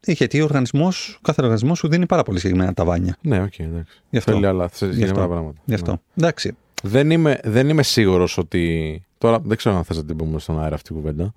[0.00, 3.16] Ε, Γιατί ο οργανισμός, κάθε οργανισμός σου δίνει πάρα πολύ συγκεκριμένα ταβάνια.
[3.20, 4.00] Ναι, οκ, εντάξει.
[4.10, 4.32] Γι' αυτό.
[4.32, 5.34] Θέλει άλλα σε Γι' συγκεκριμένα αυτό.
[5.34, 5.60] πράγματα.
[5.64, 5.90] Γι' αυτό.
[5.90, 5.98] Ναι.
[6.14, 6.56] Εντάξει.
[6.82, 9.02] Δεν είμαι, δεν είμαι σίγουρος ότι.
[9.18, 11.32] Τώρα δεν ξέρω αν θες να την πούμε στον αέρα αυτή η κουβέντα.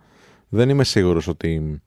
[0.49, 1.81] Δεν είμαι σίγουρος ότι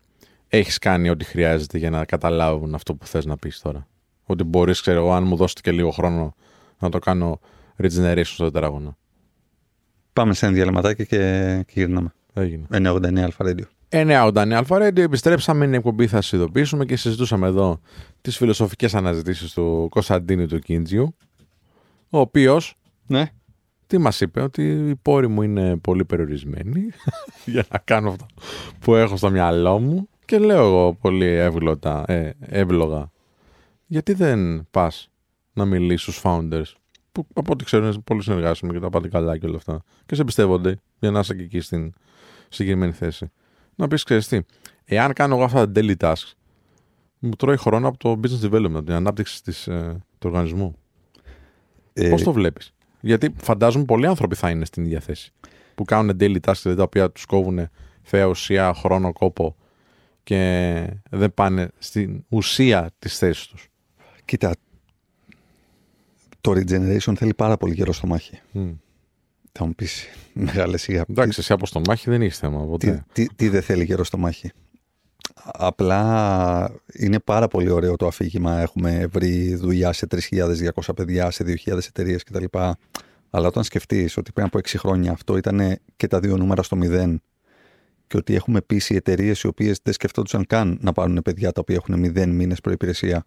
[0.48, 3.86] έχεις κάνει ό,τι χρειάζεται για να καταλάβουν αυτό που θες να πεις τώρα.
[4.26, 6.34] Ότι μπορείς, ξέρω εγώ, αν μου δώσετε και λίγο χρόνο
[6.78, 7.40] να το κάνω
[7.82, 8.96] regeneration στο τετράγωνο.
[10.12, 12.14] Πάμε σε ένα διαλυματάκι και, και γυρνάμε.
[12.34, 12.66] Έγινε.
[12.70, 13.64] 989 Αλφα Radio.
[13.88, 15.64] 9 Αλφα Radio, επιστρέψαμε.
[15.64, 17.80] Είναι η εκπομπή, θα σας ειδοποιήσουμε και συζητούσαμε εδώ
[18.20, 21.16] τις φιλοσοφικές αναζητήσεις του Κωνσταντίνου του Κίντζιου.
[22.10, 22.74] Ο οποίος
[23.06, 23.24] Ναι.
[23.86, 26.80] τι μας είπε, ότι οι πόροι μου είναι πολύ περιορισμένοι
[27.44, 28.26] για να κάνω αυτό
[28.80, 33.10] που έχω στο μυαλό μου και λέω εγώ πολύ εύγλωτα, ε, εύλογα
[33.86, 35.10] γιατί δεν πας
[35.52, 36.72] να μιλήσεις στους founders
[37.12, 40.14] που από ό,τι ξέρω είναι πολύ συνεργάσιμοι και τα πάτε καλά και όλα αυτά και
[40.14, 41.92] σε εμπιστεύονται για να είσαι και εκεί στην
[42.48, 43.30] συγκεκριμένη θέση.
[43.74, 44.40] Να πεις ξέρεις τι,
[44.84, 46.32] εάν κάνω εγώ αυτά τα daily tasks
[47.18, 50.76] μου τρώει χρόνο από το business development, την ανάπτυξη της, ε, του οργανισμού.
[51.92, 55.32] Ε, Πώς το βλέπεις; Γιατί φαντάζομαι πολλοί άνθρωποι θα είναι στην ίδια θέση.
[55.74, 57.68] Που κάνουν daily tasks, δηλαδή τα οποία τους κόβουν
[58.02, 59.56] θέα ουσία, χρόνο, κόπο
[60.22, 63.68] και δεν πάνε στην ουσία της θέσης τους.
[64.26, 64.54] Κοίτα,
[66.40, 68.40] το regeneration θέλει πάρα πολύ καιρό στο μάχη.
[69.52, 71.04] Θα μου πεις μεγάλη σιγά.
[71.08, 72.60] Εντάξει, εσύ από στο μάχη δεν έχει θέμα.
[72.60, 73.04] Τι, Ποτέ.
[73.12, 74.50] τι, τι δεν θέλει καιρό στο μάχη.
[75.44, 78.60] Απλά είναι πάρα πολύ ωραίο το αφήγημα.
[78.60, 82.44] Έχουμε βρει δουλειά σε 3.200 παιδιά, σε 2.000 εταιρείες κτλ.
[83.30, 86.76] Αλλά όταν σκεφτείς ότι πριν από 6 χρόνια αυτό ήταν και τα δύο νούμερα στο
[86.76, 87.22] μηδέν
[88.06, 91.74] και ότι έχουμε πείσει εταιρείες οι οποίες δεν σκεφτόντουσαν καν να πάρουν παιδιά τα οποία
[91.74, 93.26] έχουν μηδέν μήνες προπηρεσία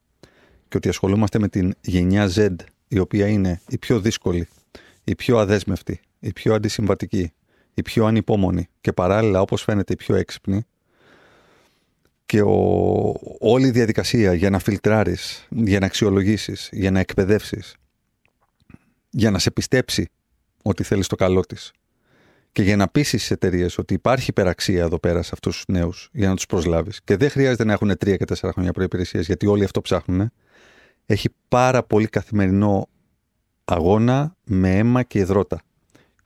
[0.70, 2.56] και ότι ασχολούμαστε με την γενιά Z
[2.88, 4.48] η οποία είναι η πιο δύσκολη,
[5.04, 7.32] η πιο αδέσμευτη, η πιο αντισυμβατική,
[7.74, 10.66] η πιο ανυπόμονη και παράλληλα όπως φαίνεται η πιο έξυπνη
[12.26, 17.76] και ο, όλη η διαδικασία για να φιλτράρεις, για να αξιολογήσεις, για να εκπαιδεύσεις,
[19.10, 20.10] για να σε πιστέψει
[20.64, 21.72] ότι θέλεις το καλό της
[22.52, 26.10] και για να πείσει τις εταιρείες ότι υπάρχει υπεραξία εδώ πέρα σε αυτούς τους νέους
[26.12, 29.48] για να τους προσλάβεις και δεν χρειάζεται να έχουν τρία και τέσσερα χρόνια προπηρεσία γιατί
[29.48, 30.32] όλοι αυτό ψάχνουν.
[31.12, 32.88] Έχει πάρα πολύ καθημερινό
[33.66, 35.62] αγώνα με αίμα και υδρότα.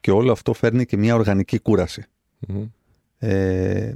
[0.00, 2.04] Και όλο αυτό φέρνει και μια οργανική κούραση.
[2.48, 2.64] Μμμ.
[3.18, 3.94] Ε,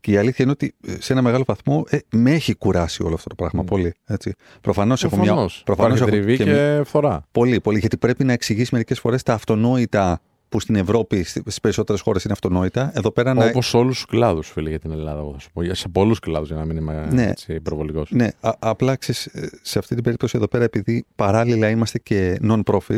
[0.00, 3.14] και η αλήθεια είναι ότι ε, σε ένα μεγάλο βαθμό ε, με έχει κουράσει όλο
[3.14, 3.64] αυτό το πράγμα Μμ.
[3.64, 3.94] πολύ.
[4.04, 4.34] Έτσι.
[4.60, 5.24] Προφανώς έχω μια.
[5.24, 5.62] Προφανώς.
[5.64, 7.26] προφανώς Υπάρχει έχω τριβή και και, φθορά.
[7.32, 7.78] Πολύ, πολύ.
[7.78, 12.32] Γιατί πρέπει να εξηγήσει μερικές φορές τα αυτονόητα που στην Ευρώπη, στι περισσότερες χώρες είναι
[12.32, 12.90] αυτονόητα.
[12.94, 13.44] Εδώ πέρα να.
[13.46, 15.18] Όπως σε όλους τους κλάδους, φίλε, για την Ελλάδα.
[15.20, 15.62] Εγώ θα σου πω.
[15.62, 17.26] Για- Σε πολλούς κλάδους, για να μην είμαι Ναι.
[17.26, 18.10] έτσι υπερβολικός.
[18.10, 22.38] Ναι, α, απλά ξέρεις, ε, σε αυτή την περίπτωση εδώ πέρα, επειδή παράλληλα είμαστε και
[22.42, 22.96] non-profit,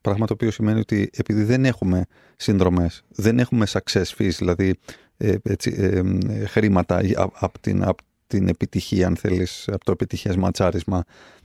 [0.00, 4.78] πράγμα το οποίο σημαίνει ότι επειδή δεν έχουμε συνδρομές, δεν έχουμε success fees, δηλαδή
[5.16, 10.36] ε, έτσι, ε, ε, χρήματα από την, απ' την επιτυχία, αν θέλεις, από το επιτυχές
[10.36, 11.04] ματσάρισμα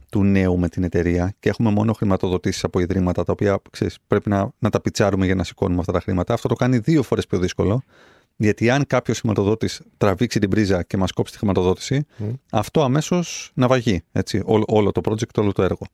[0.10, 4.30] του νέου με την εταιρεία και έχουμε μόνο χρηματοδοτήσεις από ιδρύματα τα οποία ξέρεις, πρέπει
[4.30, 6.34] να, να τα πιτσάρουμε για να σηκώνουμε αυτά τα χρήματα.
[6.34, 7.82] Αυτό το κάνει δύο φορές πιο δύσκολο.
[8.38, 12.26] Γιατί αν κάποιος χρηματοδότης τραβήξει την πρίζα και μας κόψει τη χρηματοδότηση, Μμ.
[12.52, 14.04] αυτό αμέσως ναυαγεί.
[14.12, 15.86] Έτσι, όλο, όλο το project, όλο το έργο.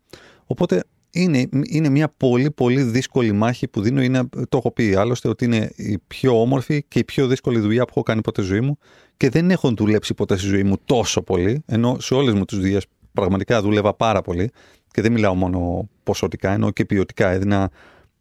[0.45, 4.01] Οπότε είναι, είναι μια πολύ πολύ δύσκολη μάχη που δίνω.
[4.01, 7.83] Είναι, το έχω πει άλλωστε ότι είναι η πιο όμορφη και η πιο δύσκολη δουλειά
[7.83, 8.77] που έχω κάνει ποτέ στη ζωή μου
[9.17, 11.63] και δεν έχω δουλέψει ποτέ στη ζωή μου τόσο πολύ.
[11.65, 14.51] Ενώ σε όλες μου τις δουλειές πραγματικά δούλευα πάρα πολύ
[14.91, 17.71] και δεν μιλάω μόνο ποσοτικά, ενώ και ποιοτικά έδινα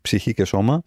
[0.03, 0.83] ψυχή και σώμα.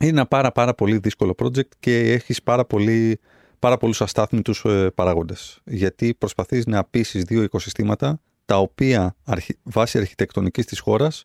[0.00, 3.20] Είναι ένα πάρα πάρα πολύ δύσκολο project και έχεις πάρα, πολύ,
[3.58, 5.60] πάρα πολλούς αστάθμιτους ε, παράγοντες.
[5.64, 11.24] Γιατί προσπαθείς να πείσεις δύο οικοσυστήματα τα οποία αρχι, βάσει αρχιτεκτονικής της χώρας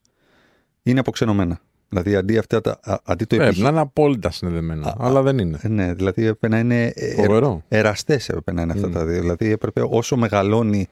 [0.84, 1.60] είναι αποξενωμένα.
[1.90, 4.88] Δηλαδή αντί, αυτά, τα- α- αντί το Πρέπει επιχει- να είναι απόλυτα συνδεδεμένα.
[4.88, 5.60] Α, αλλά δεν είναι.
[5.62, 7.64] Ε, Ναι, δηλαδή έπρεπε να είναι ε, Φοβερό.
[7.68, 8.92] εραστές έπρεπε να είναι αυτά Μμ.
[8.92, 9.20] τα δύο.
[9.20, 10.88] Δηλαδή έπρεπε όσο μεγαλώνει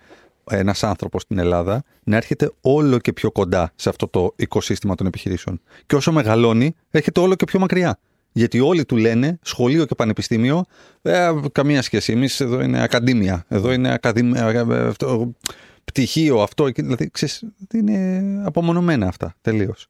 [0.57, 5.07] ένας άνθρωπος στην Ελλάδα να έρχεται όλο και πιο κοντά σε αυτό το οικοσύστημα των
[5.07, 5.61] επιχειρήσεων.
[5.85, 7.99] Και όσο μεγαλώνει, έρχεται όλο και πιο μακριά.
[8.31, 10.63] Γιατί όλοι του λένε, σχολείο και πανεπιστήμιο,
[11.01, 12.11] ε, καμία σχέση.
[12.11, 13.45] Εμείς εδώ είναι ακαδημία.
[13.47, 15.31] Εδώ είναι ακαδημία, ε, αυτό,
[15.85, 16.67] πτυχίο, αυτό.
[16.67, 16.81] εκεί.
[16.81, 19.87] Δηλαδή, ξέρεις, είναι απομονωμένα αυτά τελείως.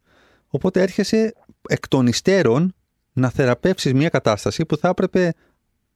[0.47, 1.33] Οπότε έρχεσαι
[1.67, 2.73] εκ των υστέρων
[3.13, 5.33] να θεραπεύσεις μια κατάσταση που θα έπρεπε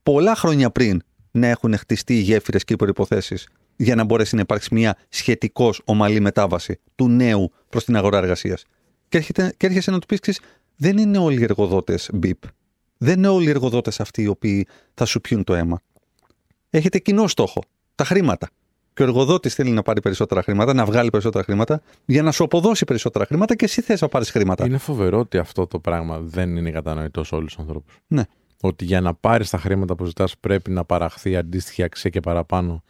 [0.02, 4.40] πολλά χρόνια πριν να έχουν χτιστεί οι γέφυρες και οι προϋποθέσεις για να μπορέσει να
[4.40, 8.64] υπάρξει μια σχετικώς ομαλή μετάβαση του νέου προς την αγορά εργασίας.
[9.08, 10.40] Και, έρχεται, και έρχεσαι να του πεις, ξέρεις,
[10.76, 12.32] δεν είναι όλοι οι εργοδότες BIP.
[12.98, 15.80] Δεν είναι όλοι οι εργοδότες αυτοί οι οποίοι θα σου πιούν το αίμα.
[16.70, 17.62] Έχετε κοινό στόχο,
[17.94, 18.48] τα χρήματα.
[18.94, 22.44] Και ο εργοδότης θέλει να πάρει περισσότερα χρήματα, να βγάλει περισσότερα χρήματα, για να σου
[22.44, 24.66] αποδώσει περισσότερα χρήματα και εσύ θες να πάρεις χρήματα.
[24.66, 27.98] Είναι φοβερό ότι αυτό το πράγμα δεν είναι κατανοητός σε όλους τους ανθρώπους.
[28.06, 28.22] Ναι.
[28.60, 32.82] Ότι για να πάρεις τα χρήματα που ζητάς πρέπει να παραχθεί αντίστοιχη αξία και παραπάνω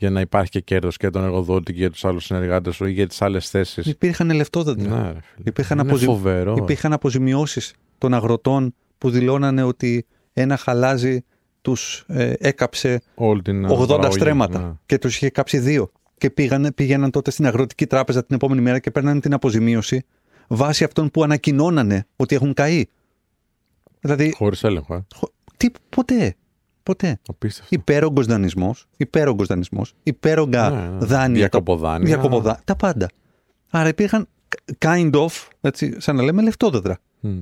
[0.00, 2.92] για να υπάρχει και κέρδος και τον εργοδότη και για τους άλλους συνεργάτες σου ή
[2.92, 3.86] για τις άλλες θέσεις.
[3.86, 4.88] Υπήρχαν λεφτόδεντρα.
[4.88, 5.44] Ναι, ρε φίλε.
[5.44, 6.04] Υπήρχαν, είναι αποζη...
[6.04, 6.54] φοβερό.
[6.58, 11.24] Υπήρχαν αποζημιώσεις των αγροτών που δηλώνανε ότι ένα χαλάζι
[11.62, 14.12] τους ε, έκαψε Όλη την 80 παραγωγή.
[14.12, 14.72] στρέμματα Ναι.
[14.86, 15.90] και τους είχε κάψει δύο.
[16.18, 20.04] Και πήγανε, πήγαιναν τότε στην αγροτική τράπεζα την επόμενη μέρα και παίρνανε την αποζημίωση
[20.48, 22.84] βάσει αυτών που ανακοινώνανε ότι έχουν καεί.
[24.00, 25.04] Δηλαδή, Χωρίς έλεγχο, ε.
[25.14, 26.34] χω- τι, ποτέ,
[26.82, 27.18] ποτέ.
[27.28, 27.74] Απίστευτο.
[27.74, 31.06] Υπέρογκος δανεισμός, υπέρογκος δανεισμός, υπέρογκα Ναι, ναι.
[31.06, 31.38] δάνεια.
[31.38, 32.06] Διακοποδάνεια.
[32.06, 33.08] Διακοποδά, τα πάντα.
[33.70, 34.28] Άρα υπήρχαν
[34.78, 35.28] kind of,
[35.60, 36.98] έτσι, σαν να λέμε, λεφτόδεδρα.
[37.20, 37.38] Μμ.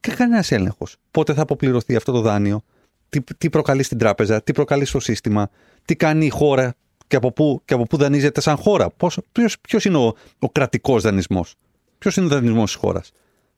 [0.00, 0.96] Και κανένας έλεγχος.
[1.10, 2.62] Πότε θα αποπληρωθεί αυτό το δάνειο,
[3.08, 5.50] τι, τι προκαλεί στην τράπεζα, τι προκαλεί στο σύστημα,
[5.84, 6.74] τι κάνει η χώρα
[7.06, 8.90] και από πού, και από πού δανείζεται σαν χώρα.
[9.60, 11.54] Ποιος είναι ο, ο κρατικός δανεισμός,
[11.98, 13.12] Ποιος είναι ο δανεισμός της χώρας;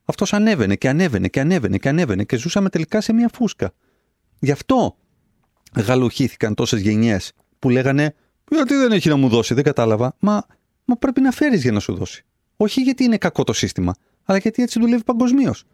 [0.05, 3.73] Αυτός ανέβαινε και ανέβαινε και ανέβαινε και ανέβαινε και ζούσαμε τελικά σε μια φούσκα.
[4.39, 4.97] Γι' αυτό
[5.77, 8.15] γαλουχήθηκαν τόσες γενιές που λέγανε
[8.51, 10.15] Γιατί δεν έχει να μου δώσει, δεν κατάλαβα.
[10.19, 10.43] Μα,
[10.85, 12.25] μα πρέπει να φέρεις για να σου δώσει.
[12.57, 15.65] Όχι γιατί είναι κακό το σύστημα, αλλά γιατί έτσι δουλεύει παγκοσμίως.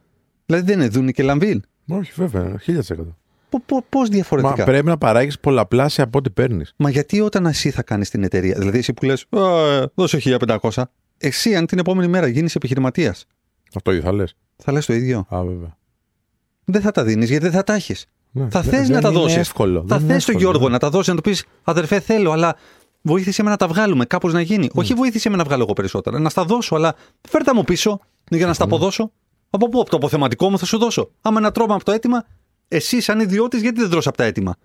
[0.46, 1.62] Δηλαδή δεν είναι Δούνη και Λαμβίν.
[1.88, 2.80] Όχι, βέβαια, 1000%.
[3.88, 6.72] Πώς διαφορετικά; Μα πρέπει να παράγεις πολλαπλάσια από ό,τι παίρνεις.
[6.76, 9.26] Μα γιατί όταν εσύ θα κάνεις την εταιρεία, δηλαδή εσύ που λες,
[9.94, 10.82] δώσε 1500,
[11.18, 13.26] εσύ αν την επόμενη μέρα γίνεις επιχειρηματίας,
[13.74, 14.36] Αυτό ίδιο θα λες.
[14.56, 15.26] θα λες το ίδιο.
[15.34, 15.76] Α, βέβαια.
[16.64, 18.06] Δεν θα τα δίνεις γιατί δεν θα τα έχεις.
[18.36, 19.36] Ναι, Θα δεν- θε να δεν τα είναι δώσεις.
[19.36, 19.84] εύκολο.
[19.88, 20.38] Θα Δεν είναι θες τον εύκολο.
[20.38, 22.56] Γιώργο να τα δώσεις, να του πεις Αδερφέ, θέλω, αλλά
[23.02, 24.68] βοήθησε με να τα βγάλουμε, κάπως να γίνει.
[24.74, 26.18] Όχι βοήθησε με να βγάλω εγώ περισσότερα.
[26.18, 26.94] Να στα δώσω, αλλά
[27.28, 29.10] φέρ τα μου πίσω για να στα αποδώσω.
[29.50, 31.10] Από πού, από το αποθεματικό μου θα σου δώσω.
[31.20, 32.24] Άμα ένα τρώμε από το αίτημα,
[32.68, 34.56] εσύ σαν ιδιώτης, γιατί δεν τρως από τα αίτημα;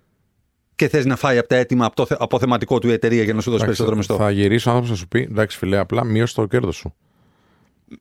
[0.74, 3.34] Και θες να φάει από τα αίτημα από το θε- αποθεματικό του η εταιρεία για
[3.34, 5.78] να σου δώσει Εντάξει, περισσότερο μισθό; Θα γυρίσει ο άνθρωπος να σου πει: Εντάξει, φιλέ,
[5.78, 6.94] απλά μείωσε το κέρδος σου.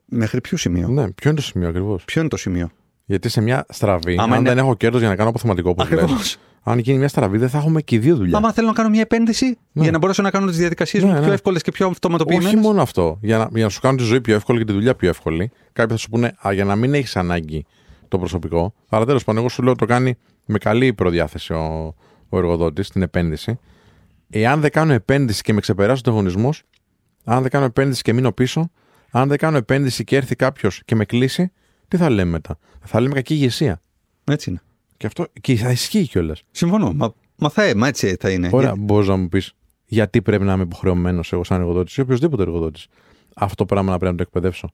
[0.06, 2.70] Μέχρι ποιο σημείο; Ναι, ποιο είναι το σημείο ακριβώς; Ποιο είναι το σημείο;
[3.10, 5.82] Γιατί σε μια στραβή, Άμα αν είναι- δεν έχω κέρδος για να κάνω αποθεματικό που
[5.84, 6.38] Ακριβώς.
[6.64, 8.38] αν γίνει μια στραβή, δεν θα έχουμε και οι δύο δουλειά.
[8.38, 11.16] Άμα θέλω να κάνω μια επένδυση για να μπορέσω να κάνω τις διαδικασίες Ναι, μου
[11.16, 11.22] ναι.
[11.24, 12.54] πιο εύκολες και πιο αυτοματοποιημένες.
[12.54, 13.18] Όχι μόνο αυτό.
[13.22, 15.52] Για να, για να σου κάνουν τη ζωή πιο εύκολη και τη δουλειά πιο εύκολη.
[15.74, 17.66] Κάποιοι θα σου πούνε Α, για να μην έχεις ανάγκη
[18.08, 18.74] το προσωπικό.
[18.90, 21.96] Αλλά τέλος πάντων, εγώ σου λέω το κάνει με καλή προδιάθεση ο,
[22.30, 23.60] ο εργοδότης την επένδυση.
[24.30, 26.64] Εάν δεν κάνω επένδυση και με ξεπεράσει ο ανταγωνισμός,
[27.24, 28.72] αν δεν κάνω επένδυση και μείνω πίσω,
[29.12, 31.52] αν δεν κάνω επένδυση και έρθει κάποιος και με κλείσει,
[31.90, 33.82] τι θα λέμε μετά; Θα λέμε κακή ηγεσία.
[34.24, 34.62] Έτσι είναι.
[34.98, 36.44] Και αυτό και θα ισχύει κιόλας.
[36.52, 36.94] Συμφωνώ.
[36.94, 38.50] Μα, μα θα, μα έτσι θα είναι.
[38.52, 39.54] Ωραία, μπορείς να μου πεις
[39.86, 42.88] γιατί πρέπει να είμαι υποχρεωμένος εγώ σαν εργοδότης ή οποιοδήποτε εργοδότης.
[43.36, 44.70] Αυτό το πράγμα να πρέπει να το εκπαιδεύσω.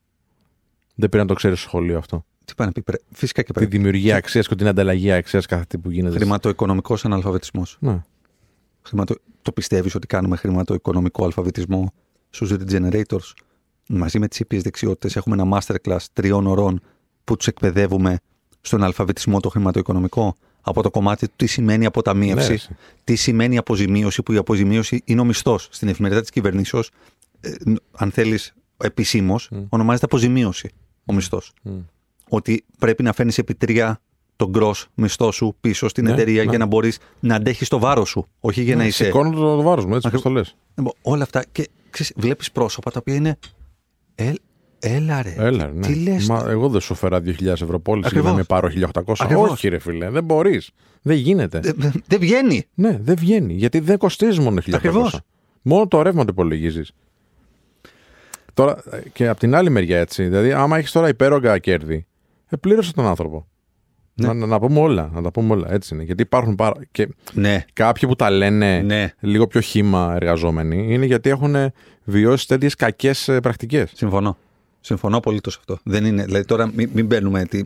[0.94, 2.24] Δεν πρέπει να το ξέρεις στο σχολείο αυτό.
[2.44, 3.76] Τι πάει να πει, πρέ- φυσικά και Τη πρέπει.
[3.76, 6.16] δημιουργία αξίας και την ανταλλαγή αξίας κάθε τι που γίνεται.
[6.16, 7.76] Χρηματοοικονομικός αναλφαβητισμός.
[7.80, 8.02] Ναι.
[8.82, 9.14] Χρηματο...
[9.42, 11.92] Το πιστεύεις ότι κάνουμε χρηματοοικονομικό αλφαβητισμό
[12.30, 13.32] στου Read Generators.
[13.88, 16.80] Μαζί με τις ήπιες δεξιότητες έχουμε ένα masterclass τριών ωρών
[17.26, 18.18] που τους εκπαιδεύουμε
[18.60, 20.36] στον αλφαβητισμό το χρηματοοικονομικό.
[20.60, 22.76] Από το κομμάτι του τι σημαίνει αποταμίευση, Ναι, εσύ.
[23.04, 25.68] τι σημαίνει αποζημίωση, που η αποζημίωση είναι ο μισθός.
[25.70, 26.90] Στην εφημερίδα της κυβερνήσεως,
[27.40, 27.52] ε,
[27.96, 30.70] αν θέλεις επισήμως, ονομάζεται αποζημίωση
[31.04, 31.52] ο μισθός.
[31.62, 31.78] Μμ.
[32.28, 34.00] Ότι πρέπει να φέρνεις επί τρία
[34.36, 36.48] τον gross μισθό σου πίσω στην Ναι, εταιρεία ναι.
[36.50, 38.26] για να μπορείς να αντέχεις το βάρος σου.
[38.40, 39.04] Όχι για να είσαι.
[39.04, 40.56] Σηκώνω το, το βάρος μου, έτσι όπως το λες.
[40.74, 41.44] Λοιπόν, Όλα αυτά.
[41.52, 41.68] Και
[42.16, 43.38] βλέπεις πρόσωπα τα οποία είναι.
[44.14, 44.32] Ε,
[44.78, 45.34] έλα ρε.
[45.38, 45.86] Έλα, ναι.
[45.86, 46.26] Τι λες.
[46.28, 48.30] Μα εγώ δεν σου φέρα 2.000 ευρώ πώληση για Ακριβώς.
[48.30, 49.14] να με πάρω 1.800.
[49.18, 49.50] Ακριβώς.
[49.50, 50.70] Όχι, ρε φίλε, δεν μπορείς.
[51.02, 51.60] Δεν γίνεται.
[52.06, 52.64] Δεν βγαίνει.
[52.74, 53.52] Ναι, δεν βγαίνει.
[53.52, 54.74] Γιατί δεν κοστίζει μόνο 1.800.
[54.74, 55.20] Ακριβώς.
[55.62, 56.92] Μόνο το ρεύμα το υπολογίζεις.
[58.54, 60.22] Τώρα ε, και από την άλλη μεριά έτσι.
[60.22, 62.06] Δηλαδή, άμα έχεις τώρα υπέρογκα κέρδη,
[62.48, 63.46] ε, πλήρωσε τον άνθρωπο.
[64.14, 64.26] Ναι.
[64.26, 65.10] Να, να, να πούμε όλα.
[65.14, 65.72] Να τα πούμε όλα.
[65.72, 66.02] Έτσι είναι.
[66.02, 66.74] Γιατί υπάρχουν πάρα.
[66.90, 67.64] Και Ναι.
[67.72, 69.12] κάποιοι που τα λένε Ναι.
[69.20, 71.56] λίγο πιο χήμα εργαζόμενοι είναι γιατί έχουν
[72.04, 73.90] βιώσει τέτοιες κακές πρακτικές.
[73.94, 74.36] Συμφωνώ.
[74.86, 75.78] Συμφωνώ απολύτως αυτό.
[75.82, 76.24] Δεν είναι.
[76.24, 77.44] Δηλαδή τώρα μην, μην μπαίνουμε.
[77.44, 77.62] Τι...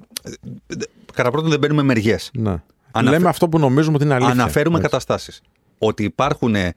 [1.14, 2.30] Κατά πρώτον, δεν μπαίνουμε μεριές.
[2.32, 2.62] Ναι.
[2.90, 4.32] Αναφε- Λέμε αυτό που νομίζουμε ότι είναι αλήθεια.
[4.32, 4.90] Αναφέρουμε Έτσι.
[4.90, 5.40] καταστάσεις.
[5.78, 6.74] Ότι υπάρχουν ε,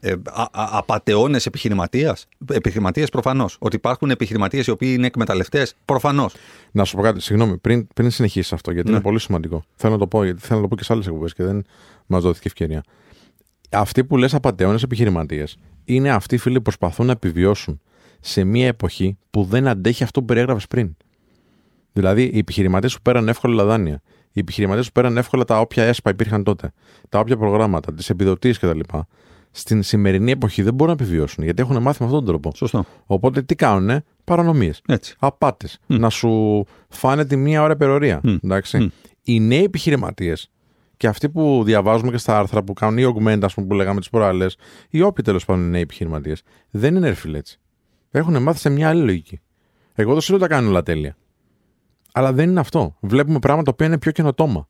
[0.00, 0.14] ε,
[0.52, 2.28] απαταιώνες επιχειρηματίας.
[2.52, 3.56] Επιχειρηματίες προφανώς.
[3.60, 5.74] Ότι υπάρχουν επιχειρηματίες οι οποίοι είναι εκμεταλλευτές.
[5.84, 6.34] Προφανώς.
[6.72, 8.94] Να σου πω κάτι, συγγνώμη, πριν, πριν συνεχίσεις αυτό, γιατί Ναι.
[8.94, 9.64] είναι πολύ σημαντικό.
[9.76, 11.64] Θέλω να το πω, γιατί θέλω να το πω και σε άλλες εκπομπές και δεν
[12.06, 12.82] μας δόθηκε ευκαιρία.
[13.70, 17.80] Αυτοί που λες απαταιώνες επιχειρηματίες είναι αυτοί φίλοι που προσπαθούν να επιβιώσουν
[18.20, 20.96] σε μια εποχή που δεν αντέχει αυτό που περιέγραφε πριν.
[21.92, 24.02] Δηλαδή, οι επιχειρηματίες που πέραν εύκολα δάνεια,
[24.32, 26.72] οι επιχειρηματίες που πέραν εύκολα τα όποια έσπα υπήρχαν τότε,
[27.08, 28.80] τα όποια προγράμματα, τις επιδοτήσεις κτλ.
[29.50, 32.56] Στην σημερινή εποχή δεν μπορούν να επιβιώσουν γιατί έχουν μάθει με αυτόν τον τρόπο.
[32.56, 32.84] Σωστό.
[33.06, 35.14] Οπότε τι κάνουνε, παρανομίες Έτσι.
[35.18, 35.78] απάτες.
[35.86, 38.20] Να σου φάνε τη μία ώρα υπερορία.
[38.42, 38.92] Εντάξει.
[39.22, 40.50] Οι νέοι επιχειρηματίες
[40.96, 44.00] και αυτοί που διαβάζουμε και στα άρθρα που κάνουν ή augment, ας πούμε, που λέγαμε
[44.00, 44.56] τις προάλλες,
[44.90, 47.60] ή όποιοι τέλος πάντων είναι νέοι επιχειρηματίες, δεν είναι ερφιλ έτσι.
[48.16, 49.40] Έχουν μάθει σε μια άλλη λογική.
[49.94, 51.16] Εγώ δεν σου λέω ότι τα κάνουν όλα τέλεια.
[52.12, 52.96] Αλλά δεν είναι αυτό.
[53.00, 54.68] Βλέπουμε πράγματα τα οποία είναι πιο καινοτόμα.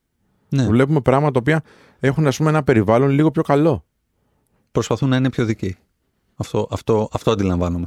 [0.49, 0.67] Ναι.
[0.67, 1.63] Βλέπουμε πράγματα τα οποία
[2.01, 3.85] έχουν ας πούμε, ένα περιβάλλον λίγο πιο καλό.
[4.73, 5.77] Προσπαθούν να είναι πιο δικοί.
[6.37, 7.87] Αυτό, αυτό, αυτό αντιλαμβάνομαι.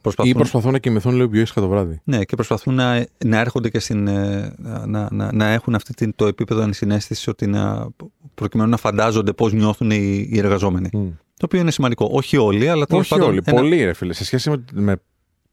[0.00, 2.00] Προσπαθούν, Ή προσπαθούν να κοιμηθούν λίγο πιο ήσυχα το βράδυ.
[2.04, 4.06] Ναι, και προσπαθούν να, να έρχονται και στην.
[4.06, 4.54] ε,
[4.86, 7.88] να, να, να έχουν αυτή την, το επίπεδο ενσυναίσθηση ότι να,
[8.34, 11.18] προκειμένου να φαντάζονται πώς νιώθουν οι, οι εργαζόμενοι.
[11.36, 12.08] Το οποίο είναι σημαντικό.
[12.12, 13.28] Όχι όλοι, αλλά τέλος Όχι πάντων.
[13.28, 13.40] όλοι.
[13.44, 14.12] ένα- Πολλοί, ρε φίλε.
[14.12, 14.96] Σε σχέση με, με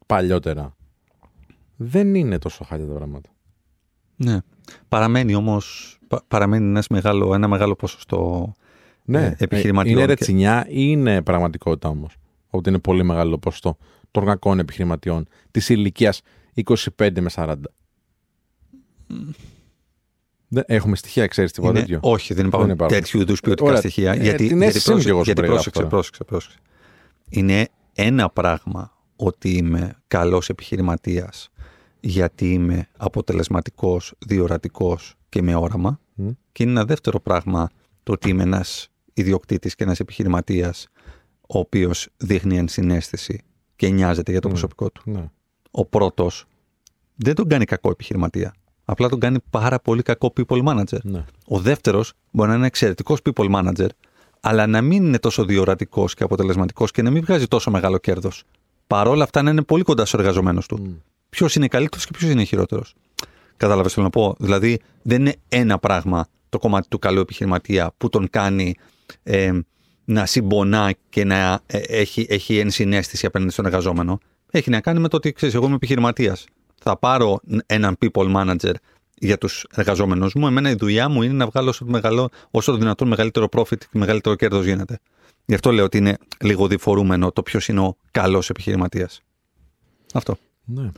[0.06, 0.76] παλιότερα.
[1.76, 3.30] Δεν είναι τόσο χάλια τα πράγματα.
[4.15, 4.38] Ναι.
[4.88, 5.96] Παραμένει όμως.
[6.28, 8.52] παραμένει ένας μεγάλο, ένα μεγάλο ποσοστό
[9.06, 9.94] Ναι, ε, επιχειρηματιών.
[9.94, 12.15] Είναι και- ρετσινιά ή είναι πραγματικότητα όμως.
[12.50, 13.78] Ότι είναι πολύ μεγάλο ποσοστό
[14.12, 16.22] των κακών επιχειρηματιών της ηλικίας
[16.54, 17.56] 25 με 40.
[20.54, 22.00] Δεν έχουμε στοιχεία, ξέρεις τίποτα Είναι- τέτοιο.
[22.02, 22.98] όχι, δεν υπάρχουν, Δεν υπάρχουν.
[22.98, 23.80] τέτοιου είδους ποιοτικά Ωραία.
[23.80, 24.12] στοιχεία.
[24.12, 25.88] Ε, γιατί, την γιατί, αίσθησή μου κι εγώ σου γιατί περιγράφω πρόσεξε, τώρα.
[25.90, 26.58] πρόσεξε, πρόσεξε.
[27.30, 31.50] Είναι ένα πράγμα ότι είμαι καλός επιχειρηματίας
[32.00, 36.30] γιατί είμαι αποτελεσματικός, διορατικός και με όραμα Μμ.
[36.52, 37.70] και είναι ένα δεύτερο πράγμα
[38.04, 40.88] το ότι είμαι ένας ιδιοκτήτης και ένας επιχειρηματίας
[41.42, 43.42] ο οποίος δείχνει ενσυναίσθηση
[43.76, 44.54] και νοιάζεται για το Ναι.
[44.54, 45.02] προσωπικό του.
[45.06, 45.30] Ναι.
[45.72, 46.46] Ο πρώτος
[47.16, 48.54] δεν τον κάνει κακό επιχειρηματία.
[48.92, 50.98] Απλά τον κάνει πάρα πολύ κακό people manager.
[51.02, 51.26] ναι.
[51.48, 53.88] Ο δεύτερος μπορεί να είναι εξαιρετικός people manager,
[54.40, 58.44] αλλά να μην είναι τόσο διορατικός και αποτελεσματικός και να μην βγάζει τόσο μεγάλο κέρδος.
[58.88, 60.80] Παρόλα αυτά να είναι πολύ κοντά στους εργαζομένους του.
[60.82, 60.94] Μμ.
[61.30, 62.94] Ποιος είναι καλύτερος και ποιος είναι χειρότερος.
[63.58, 68.10] Κατάλαβες θέλω να πω; Δηλαδή, δεν είναι ένα πράγμα το κομμάτι του καλού επιχειρηματία που
[68.10, 68.76] τον κάνει
[69.24, 69.52] ε,
[70.06, 74.20] να συμπονά και να ε, έχει, έχει ενσυναίσθηση απέναντι στον εργαζόμενο.
[74.52, 76.46] Έχει να κάνει με το ότι ξέρεις, εγώ είμαι επιχειρηματίας.
[76.84, 78.74] Θα πάρω έναν people manager
[79.15, 80.48] για τους εργαζόμενους μου.
[80.48, 83.78] Εμένα η δουλειά μου είναι να βγάλω όσο το, μεγαλό, όσο το δυνατόν μεγαλύτερο profit
[83.78, 85.00] και μεγαλύτερο κέρδος γίνεται.
[85.46, 89.22] Γι' αυτό λέω ότι είναι λίγο διφορούμενο το ποιος είναι ο καλός επιχειρηματίας.
[90.13, 90.38] Αυτό.
[90.65, 90.89] ναι.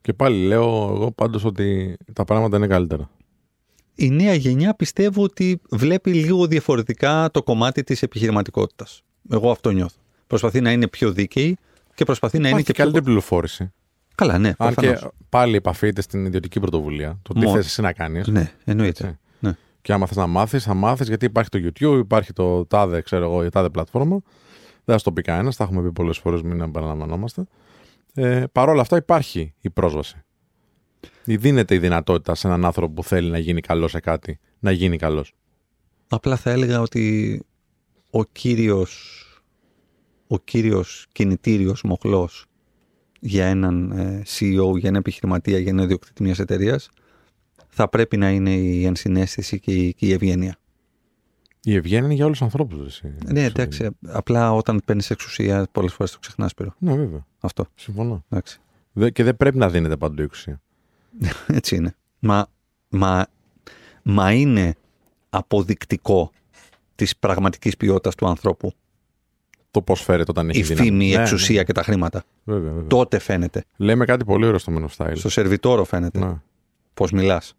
[0.00, 3.10] Και πάλι λέω εγώ πάντως ότι τα πράγματα είναι καλύτερα.
[3.94, 9.02] η νέα γενιά πιστεύω ότι βλέπει λίγο διαφορετικά το κομμάτι της επιχειρηματικότητας.
[9.30, 9.96] Εγώ αυτό νιώθω.
[10.26, 11.56] Προσπαθεί να είναι πιο δίκαιη
[11.94, 12.82] και προσπαθεί να είναι Υπάρχει και και πιο...
[12.82, 13.72] καλύτερη πληροφόρηση.
[14.14, 15.00] Καλά, ναι, Αν προφανώς.
[15.00, 17.18] και πάλι επαφείται στην ιδιωτική πρωτοβουλία.
[17.22, 17.52] Το τι Μόνος.
[17.54, 18.26] θες εσύ να κάνεις.
[18.26, 19.04] Ναι, εννοείται.
[19.06, 19.18] Έτσι.
[19.40, 19.56] Ναι.
[19.82, 23.24] Και άμα θες να μάθεις, θα μάθεις γιατί υπάρχει το YouTube, υπάρχει το τάδε, ξέρω
[23.24, 24.20] εγώ, η τάδε πλατφόρμα.
[24.84, 27.44] Δεν θα σου το πει κανένας, τα έχουμε πει πολλές φορές, μην επαναλαμβανόμαστε.
[28.14, 30.22] Ε, Παρ' όλα αυτά υπάρχει η πρόσβαση.
[31.24, 34.70] Ή Δίνεται η δυνατότητα σε έναν άνθρωπο που θέλει να γίνει καλό σε κάτι, να
[34.70, 35.34] γίνει καλός.
[36.08, 37.42] Απλά θα έλεγα ότι
[38.10, 39.26] ο κύριος,
[40.26, 42.46] ο κύριος κινητήριος μοχλός
[43.24, 46.88] για έναν ε, CEO, για έναν επιχειρηματία, για έναν ιδιοκτήτη μιας εταιρείας
[47.68, 50.56] θα πρέπει να είναι η ενσυναίσθηση και η, και η ευγένεια.
[51.64, 52.86] Η ευγένεια είναι για όλους τους ανθρώπους.
[52.86, 53.14] Εσύ.
[53.32, 56.74] Ναι, εντάξει, απλά όταν παίρνεις εξουσία πολλές φορές το ξεχνάς πέρα.
[56.78, 57.26] Ναι, βέβαια.
[57.40, 58.24] Αυτό, Συμφωνώ.
[58.28, 58.60] εντάξει.
[58.92, 60.60] Δε- Και δεν πρέπει να δίνεται παντού η εξουσία.
[61.46, 61.94] Έτσι είναι.
[62.18, 62.46] Μα,
[62.88, 63.26] μα,
[64.02, 64.74] μα είναι
[65.30, 66.30] αποδεικτικό
[66.94, 68.72] της πραγματικής ποιότητας του ανθρώπου
[69.72, 70.88] Το πώς φέρεται όταν έχει η δύναμη.
[70.88, 71.62] φήμη, η Ναι, εξουσία ναι.
[71.64, 72.22] και τα χρήματα.
[72.44, 72.86] Βέβαια, βέβαια.
[72.86, 73.64] Τότε φαίνεται.
[73.76, 75.12] Λέμε κάτι πολύ ωραίο στο Men of Style.
[75.16, 76.32] Στο σερβιτόρο φαίνεται Ναι.
[76.94, 77.54] πώς μιλάς.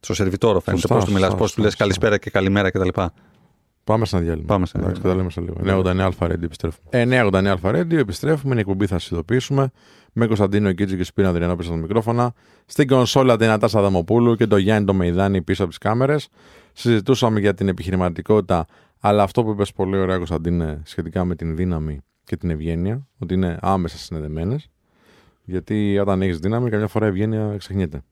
[0.00, 1.84] Στο σερβιτόρο φαίνεται Σωστά, πώς του μιλάς, σωστά, πώς του λες σωστά.
[1.84, 2.88] καλησπέρα και καλημέρα κτλ.
[3.84, 4.46] Πάμε σε ένα διάλειμμα.
[4.46, 5.28] Πάμε σε ένα Εντάξει, διάλειμμα.
[5.30, 6.10] και τα λέμε σε λίγο.
[6.20, 6.88] 989 Radio επιστρέφουμε.
[6.90, 8.52] Ε, 989 Radio επιστρέφουμε.
[8.52, 9.70] Είναι εκπομπή, θα σας ειδοποιήσουμε.
[10.12, 12.32] Με Κωνσταντίνο Κίτζη και Σπίνα Αδριανό πίσω στα μικρόφωνα.
[12.66, 16.28] Στην κονσόλα την Νατάσα Δαμοπούλου και το Γιάννη το Μεϊδάνη πίσω από τις κάμερες.
[16.72, 18.66] Συζητούσαμε για την επιχειρηματικότητα,
[19.00, 23.34] αλλά αυτό που είπες πολύ ωραία, Κωνσταντίνε, σχετικά με την δύναμη και την ευγένεια, ότι
[23.34, 24.70] είναι άμεσα συνδεδεμένες.
[25.44, 28.02] Γιατί όταν έχεις δύναμη, καμιά φορά η ευγένεια ξεχνιέται.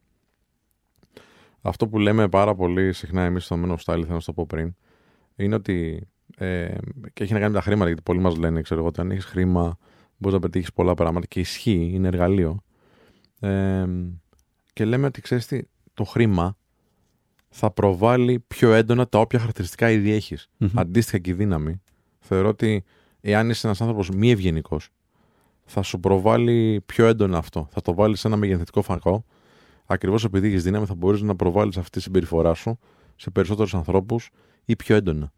[1.60, 4.32] Αυτό που λέμε πάρα πολύ συχνά εμείς στο Men of Style, θέλω να σου το
[4.32, 4.74] πω πριν,
[5.36, 6.08] είναι ότι.
[6.36, 6.74] Ε,
[7.12, 9.10] και έχει να κάνει με τα χρήματα, γιατί πολλοί μας λένε, ξέρω εγώ, ότι αν
[9.10, 9.78] έχεις χρήμα
[10.16, 12.62] μπορείς να πετύχεις πολλά πράγματα και ισχύει, είναι εργαλείο.
[13.40, 13.86] Ε,
[14.72, 15.62] και λέμε ότι ξέρεις τι,
[15.94, 16.56] το χρήμα
[17.58, 20.48] θα προβάλλει πιο έντονα τα όποια χαρακτηριστικά ήδη έχεις.
[20.56, 20.70] Μμμ.
[20.74, 21.80] Αντίστοιχα και η δύναμη.
[22.20, 22.84] Θεωρώ ότι
[23.20, 24.88] εάν είσαι ένας άνθρωπος μη ευγενικός,
[25.64, 27.68] θα σου προβάλλει πιο έντονα αυτό.
[27.70, 29.24] Θα το βάλεις σε ένα μεγεθυντικό φακό.
[29.86, 32.78] Ακριβώς επειδή έχεις δύναμη, θα μπορείς να προβάλλεις αυτή τη συμπεριφορά σου
[33.16, 34.30] σε περισσότερους ανθρώπους
[34.64, 35.32] ή πιο έντονα.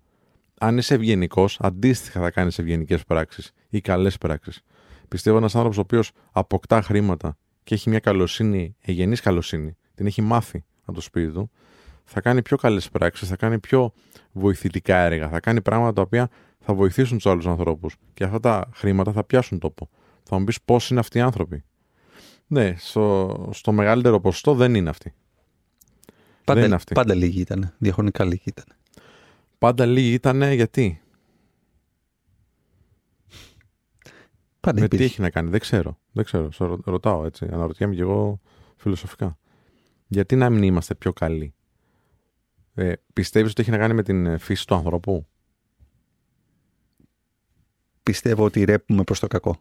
[0.59, 4.61] Αν είσαι ευγενικός, αντίστοιχα θα κάνεις ευγενικές πράξεις ή καλές πράξεις.
[5.09, 10.23] Πιστεύω ένας άνθρωπος ο οποίος αποκτά χρήματα και έχει μια καλοσύνη, εγγενή καλοσύνη, την έχει
[10.23, 11.51] μάθει από το σπίτι του,
[12.11, 13.93] θα κάνει πιο καλές πράξεις, θα κάνει πιο
[14.33, 16.29] βοηθητικά έργα, θα κάνει πράγματα τα οποία
[16.61, 17.97] θα βοηθήσουν τους άλλους ανθρώπους.
[18.15, 19.89] Και αυτά τα χρήματα θα πιάσουν τόπο.
[20.23, 21.65] Θα μου πεις πώς είναι αυτοί οι άνθρωποι.
[22.47, 25.15] Ναι, στο, στο μεγαλύτερο ποσοστό δεν είναι αυτοί.
[26.45, 26.95] δεν είναι Πάντα, αυτή.
[26.95, 27.75] πάντα λίγοι ήταν.
[27.79, 28.65] Διαχρονικά λίγοι ήταν.
[29.59, 31.01] Πάντα λίγοι ήταν γιατί;
[34.61, 35.13] Πάντα Με τι υπήρχε.
[35.13, 35.99] έχει να κάνει, δεν ξέρω.
[36.13, 36.53] Δεν ξέρω.
[36.53, 37.49] Σε ρω- ρωτάω έτσι.
[37.53, 38.41] Αναρωτιέμαι και εγώ
[38.77, 39.39] φιλοσοφικά.
[40.07, 41.55] Γιατί να μην είμαστε πιο καλοί;
[42.81, 45.27] Ε, πιστεύεις ότι έχει να κάνει με την ε, φύση του ανθρώπου;
[48.03, 49.57] Πιστεύω ότι ρέπουμε προς το κακό.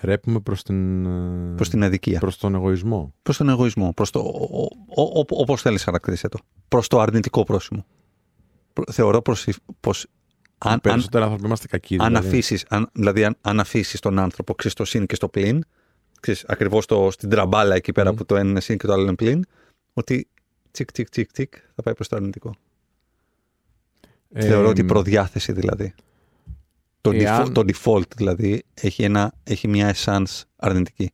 [0.00, 2.18] Ρέπουμε προς, την, ε, Προς την αδικία.
[2.20, 3.14] προς τον εγωισμό.
[3.22, 3.92] Προς τον εγωισμό.
[3.92, 6.38] Προς το, ο, ο, ο, όπως θέλεις χαρακτηρίσε το.
[6.68, 7.86] Προς το αρνητικό πρόσημο.
[8.72, 9.46] Προ- Θεωρώ προς,
[9.80, 10.06] πως
[10.58, 11.96] αν, αν, Περισσότερα άνθρωποι είμαστε κακοί.
[12.00, 12.26] αν δηλαδή.
[12.28, 15.62] αφήσεις, αν, δηλαδή αν, αν αφήσεις τον άνθρωπο ξέρεις, στο συν και στο πλήν,
[16.20, 18.16] ξέρεις, ακριβώς το, στην τραμπάλα εκεί πέρα Μμμ.
[18.16, 19.44] που το ένα είναι συν και το άλλο είναι πλήν,
[19.92, 20.28] ότι
[20.74, 22.54] τσικ τσικ τσικ τσικ θα πάει προς το αρνητικό.
[24.32, 25.94] Ε, Θεωρώ ότι η προδιάθεση δηλαδή.
[27.00, 31.10] Το, εάν- default, το default δηλαδή έχει, ένα, έχει μια essence αρνητική.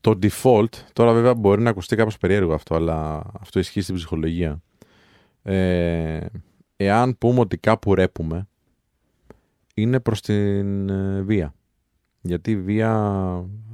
[0.00, 4.62] Το default, τώρα βέβαια μπορεί να ακουστεί κάπως περίεργο αυτό, αλλά αυτό ισχύει στην ψυχολογία.
[5.42, 6.26] Ε,
[6.76, 8.48] εάν πούμε ότι κάπου ρέπουμε,
[9.74, 11.54] είναι προς την ε, βία.
[12.20, 12.90] Γιατί η βία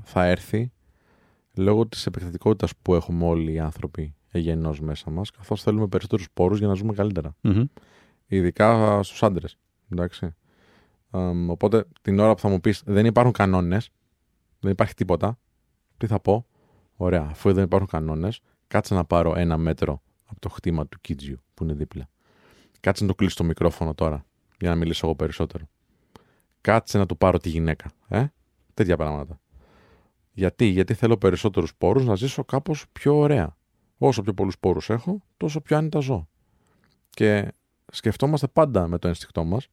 [0.02, 0.72] θα έρθει
[1.54, 6.58] λόγω της επεκτατικότητας που έχουμε όλοι οι άνθρωποι εγενώς μέσα μας, καθώς θέλουμε περισσότερους πόρους
[6.58, 7.34] για να ζούμε καλύτερα.
[7.40, 7.64] Μμμ.
[8.26, 9.58] Ειδικά στους άντρες.
[9.92, 10.34] Εντάξει.
[11.10, 13.90] Αμ, οπότε την ώρα που θα μου πεις δεν υπάρχουν κανόνες,
[14.60, 15.38] δεν υπάρχει τίποτα,
[15.96, 16.46] τι θα πω;
[16.96, 21.42] Ωραία, αφού δεν υπάρχουν κανόνες, κάτσε να πάρω ένα μέτρο από το χτήμα του Κίτζιου
[21.54, 22.08] που είναι δίπλα.
[22.80, 24.24] Κάτσε να το κλείσω το μικρόφωνο τώρα
[24.58, 25.68] για να μιλήσω εγώ περισσότερο.
[26.60, 27.90] Κάτσε να του πάρω τη γυναίκα.
[28.08, 28.26] Ε;
[28.74, 29.40] Τέτοια πράγματα.
[30.32, 33.56] Γιατί, γιατί θέλω περισσότερους πόρους να ζήσω κάπως πιο ωραία.
[34.04, 36.28] Όσο πιο πολλούς πόρους έχω, τόσο πιο άνετα ζω.
[37.10, 37.52] Και
[37.92, 39.68] σκεφτόμαστε πάντα με το ένστικτό μας.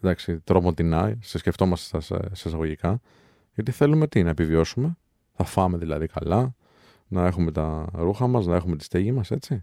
[0.00, 3.00] Εντάξει, τρομοντινά, σε σκεφτόμαστε στα σε εισαγωγικά.
[3.54, 4.96] Γιατί θέλουμε τι, να επιβιώσουμε.
[5.32, 6.54] Θα φάμε δηλαδή καλά,
[7.08, 9.62] να έχουμε τα ρούχα μας, να έχουμε τη στέγη μας, έτσι.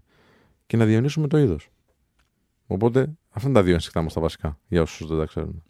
[0.66, 1.70] Και να διονύσουμε το είδος.
[2.66, 5.62] Οπότε, αυτά είναι τα δύο ένστικτά μας τα βασικά, για όσους δεν τα ξέρουν.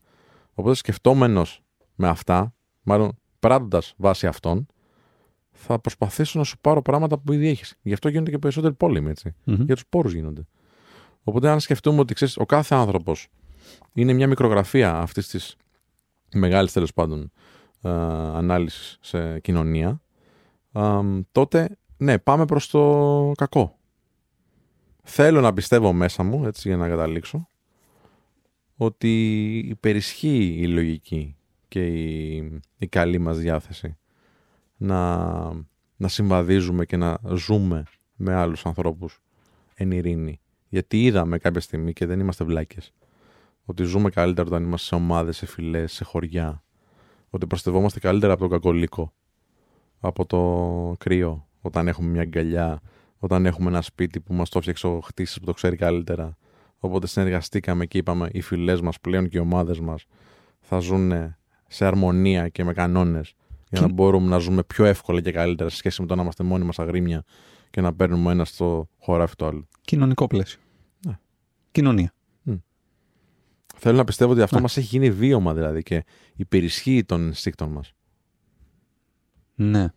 [0.55, 1.63] Οπότε, σκεφτόμενος
[1.95, 4.67] με αυτά, μάλλον πράττοντας βάσει αυτών,
[5.65, 7.75] θα προσπαθήσω να σου πάρω πράγματα που ήδη έχεις.
[7.83, 9.35] Γι' αυτό γίνονται και περισσότεροι πόλεμοι, έτσι.
[9.45, 9.63] Μμμ.
[9.65, 10.47] Για τους πόρους γίνονται.
[11.25, 13.29] Οπότε, αν σκεφτούμε ότι ξέρεις, ο κάθε άνθρωπος
[13.93, 15.57] είναι μια μικρογραφία αυτής της
[16.35, 17.33] μεγάλης τέλος πάντων
[17.83, 20.03] ανάλυσης σε κοινωνία,
[20.73, 21.01] α,
[21.33, 23.79] τότε ναι, πάμε προς το κακό.
[25.03, 27.49] Θέλω να πιστεύω μέσα μου, έτσι για να καταλήξω,
[28.77, 31.37] ότι υπερισχύει η λογική
[31.69, 33.97] και η, η καλή μας διάθεση
[34.83, 35.43] να,
[35.97, 37.83] να συμβαδίζουμε και να ζούμε
[38.15, 39.21] με άλλους ανθρώπους
[39.75, 40.41] εν ειρήνη.
[40.69, 42.93] Γιατί είδαμε κάποια στιγμή και δεν είμαστε βλάκες
[43.65, 46.63] ότι ζούμε καλύτερα όταν είμαστε σε ομάδες, σε φυλές, σε χωριά.
[47.31, 49.13] Ότι προστευόμαστε καλύτερα από τον κακολίκο,
[50.01, 52.81] από το κρύο, όταν έχουμε μια αγκαλιά,
[53.19, 56.37] όταν έχουμε ένα σπίτι που μας το έφτιαξε ο χτίσης που το ξέρει καλύτερα.
[56.79, 60.07] Οπότε συνεργαστήκαμε και είπαμε οι φυλές μας πλέον και οι ομάδες μας
[60.61, 61.37] θα ζουν
[61.69, 63.35] σε αρμονία και με κανόνες
[63.73, 66.23] για να Και- μπορούμε να ζούμε πιο εύκολα και καλύτερα σε σχέση με το να
[66.23, 67.25] είμαστε μόνοι μας αγρίμια
[67.71, 69.69] και να παίρνουμε ένας στο χωράφι το άλλο.
[69.81, 70.61] Κοινωνικό πλαίσιο.
[71.07, 71.19] Ναι.
[71.71, 72.13] Κοινωνία.
[73.77, 74.63] Θέλω να πιστεύω ότι αυτό Ναι.
[74.63, 76.05] μας έχει γίνει βίωμα δηλαδή και
[76.37, 77.93] υπερισχύει των ενστίκτων μας.
[79.55, 79.89] Ναι.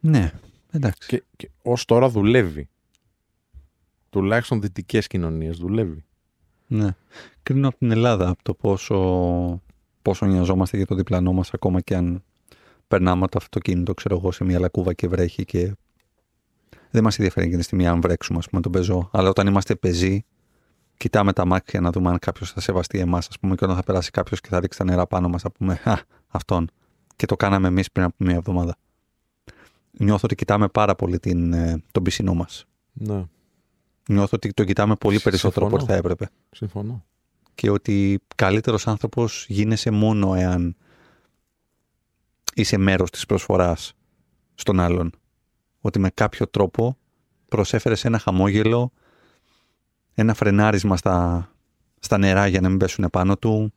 [0.00, 0.32] Ναι.
[0.70, 1.08] Εντάξει.
[1.08, 2.68] Και, και ως τώρα δουλεύει.
[4.10, 6.04] Τουλάχιστον δυτικές κοινωνίες δουλεύει.
[6.66, 6.96] Ναι.
[7.42, 9.62] Κρίνω από την Ελλάδα από το πόσο,
[10.04, 12.22] πόσο νοιαζόμαστε για το διπλανό μας ακόμα και αν
[12.88, 15.72] περνάμε από το αυτοκίνητο, ξέρω εγώ, σε μια λακκούβα και βρέχει και
[16.90, 19.08] δεν μας ενδιαφέρει εκείνη τη στιγμή αν βρέξουμε, ας πούμε, τον πεζό.
[19.12, 20.24] Αλλά όταν είμαστε πεζοί,
[20.96, 23.82] κοιτάμε τα μάτια να δούμε αν κάποιος θα σεβαστεί εμάς, ας πούμε, και όταν θα
[23.82, 25.94] περάσει κάποιος και θα ρίξει τα νερά πάνω μας, θα πούμε Α,
[26.28, 26.70] αυτόν.
[27.16, 28.76] Και το κάναμε εμείς πριν από μια εβδομάδα.
[29.90, 32.64] Νιώθω ότι κοιτάμε πάρα πολύ την, ε, τον πισινό μας.
[32.92, 33.24] Ναι,
[34.08, 36.02] Νιώθω ότι το κοιτάμε πολύ περισσότερο από ό,τι Συμφωνώ.
[36.02, 36.30] θα έπρεπε.
[36.50, 37.04] συμφωνώ.
[37.54, 40.76] Και ότι καλύτερος άνθρωπος γίνεσαι μόνο εάν
[42.54, 43.92] είσαι μέρος της προσφοράς
[44.54, 45.10] στον άλλον.
[45.80, 46.96] Ότι με κάποιο τρόπο
[47.48, 48.92] προσέφερες ένα χαμόγελο,
[50.14, 51.48] ένα φρενάρισμα στα,
[51.98, 53.72] στα νερά για να μην πέσουν πάνω του,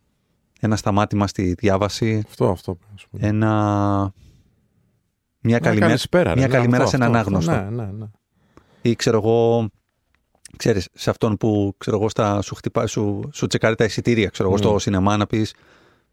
[0.59, 2.75] ένα σταμάτημα στη διάβαση, Αυτό, αυτό.
[2.75, 3.17] πρέπει να σου πω.
[3.21, 4.13] ένα...
[5.41, 6.39] Μια Μια καλημέρα, καλησπέρα, ρε.
[6.39, 7.51] μια Ναι, καλημέρα αυτό, σε έναν αυτό, αυτό.
[7.51, 7.75] άγνωστο.
[7.75, 8.05] Ναι, ναι, ναι.
[8.81, 9.69] ή ξέρω εγώ,
[10.57, 14.49] ξέρεις, σε αυτόν που ξέρω εγώ, στα, σου, χτυπά, σου, σου τσεκάρει τα εισιτήρια, ξέρω
[14.49, 14.61] εγώ, Mm.
[14.61, 15.53] στο σινεμά να πεις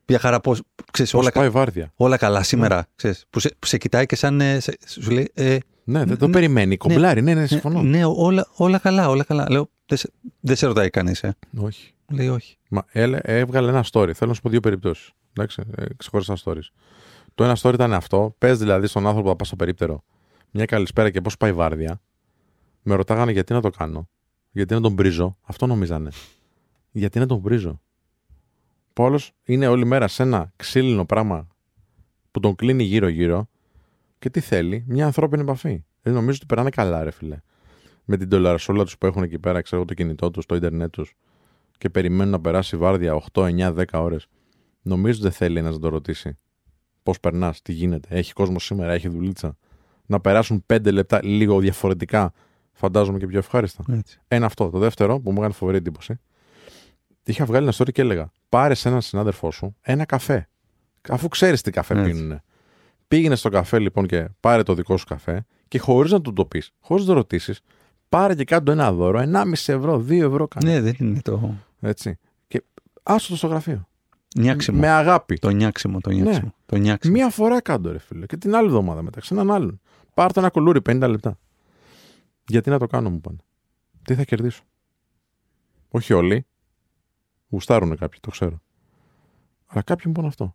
[0.06, 0.62] Ποια χαρά, πώς,
[0.92, 1.92] ξέρεις, Πώς όλα, κα- πάει βάρδια.
[1.96, 2.86] όλα καλά σήμερα.
[2.96, 4.40] Ξέρεις, που, σε, που σε κοιτάει και σαν.
[4.40, 5.30] ε, σε- σου λέει.
[5.34, 6.32] Ε, Ναι, δεν το Ναι.
[6.32, 6.76] περιμένει.
[6.76, 7.22] Κομπλάρει.
[7.22, 7.82] Ναι, ναι, ναι, συμφωνώ.
[7.82, 9.46] ναι, όλα, όλα καλά, όλα καλά.
[9.50, 10.10] Λέω, δεν σε,
[10.40, 11.36] δεν σε ρωτάει κανείς, ε.
[11.58, 11.92] Όχι.
[12.08, 12.56] Μου Λέει όχι.
[12.68, 14.10] Μα έλε- έβγαλε ένα story.
[14.14, 15.10] Θέλω να σου πω δύο περιπτώσεις.
[15.32, 16.68] Εντάξει, ε, ξεχωριστά stories.
[17.34, 18.34] Το ένα story ήταν αυτό.
[18.38, 20.04] Πες δηλαδή στον άνθρωπο που θα πας στο περίπτερο
[20.50, 22.00] μια καλησπέρα και πώς πάει βάρδια.
[22.82, 24.08] Με ρωτάγανε γιατί να το κάνω.
[24.54, 25.36] Γιατί να τον πρίζω.
[25.42, 26.10] Αυτό νομίζανε.
[26.90, 27.80] Γιατί να τον πρίζω.
[28.92, 31.48] Που ο άλλος είναι όλη μέρα σε ένα ξύλινο πράγμα
[32.30, 33.48] που τον κλείνει γύρω-γύρω
[34.18, 35.84] και τι θέλει, μια ανθρώπινη επαφή.
[36.02, 37.38] Δεν νομίζω ότι περνάνε καλά, ρε φιλέ.
[38.04, 40.92] Με την τολαρασόλα τους που έχουν εκεί πέρα, ξέρω εγώ, το κινητό τους, το ίντερνετ
[40.92, 41.14] τους
[41.78, 44.26] και περιμένουν να περάσει βάρδια 8, 9, 10 ώρες.
[44.82, 46.38] Νομίζω δεν θέλει ένας να το ρωτήσει.
[47.02, 49.56] Πώς περνάς, τι γίνεται, έχει κόσμο σήμερα, έχει δουλίτσα.
[50.06, 52.32] Να περάσουν 5 λεπτά λίγο διαφορετικά,
[52.74, 53.84] φαντάζομαι και πιο ευχάριστα.
[53.90, 54.20] Έτσι.
[54.28, 54.70] Ένα αυτό.
[54.70, 56.20] Το δεύτερο που μου έκανε φοβερή εντύπωση.
[57.24, 60.48] Είχα βγάλει ένα story και έλεγα: Πάρε σε έναν συνάδελφό σου ένα καφέ.
[61.08, 62.10] Αφού ξέρεις τι καφέ Έτσι.
[62.10, 62.42] πίνουνε.
[63.08, 66.44] Πήγαινε στο καφέ λοιπόν και πάρε το δικό σου καφέ και χωρίς να του το
[66.44, 67.60] πεις, χωρίς να το ρωτήσεις,
[68.08, 70.72] πάρε και κάτω ένα δώρο, 1,5 ευρώ, 2 ευρώ κάνε.
[70.72, 71.54] Ναι, δεν είναι το.
[71.80, 72.18] Έτσι.
[72.46, 72.64] Και
[73.02, 73.88] άσο το στο γραφείο.
[74.36, 74.78] Νιάξιμο.
[74.78, 75.38] Με αγάπη.
[75.38, 76.46] Το νιάξιμο, το νιάξιμο.
[76.46, 76.52] Ναι.
[76.66, 77.14] Το νιάξιμο.
[77.14, 78.26] Μία φορά κάτω, ρε φίλε.
[78.26, 79.80] Και την άλλη εβδομάδα μεταξύ έναν άλλον.
[80.14, 81.38] Πάρτε ένα κουλούρι 50 λεπτά.
[82.46, 83.36] Γιατί να το κάνω, μου πάνε.
[84.04, 84.62] Τι θα κερδίσω;
[85.88, 86.46] Όχι όλοι.
[87.48, 88.60] Γουστάρουν κάποιοι, το ξέρω.
[89.66, 90.54] Αλλά κάποιοι μου πάνε αυτό.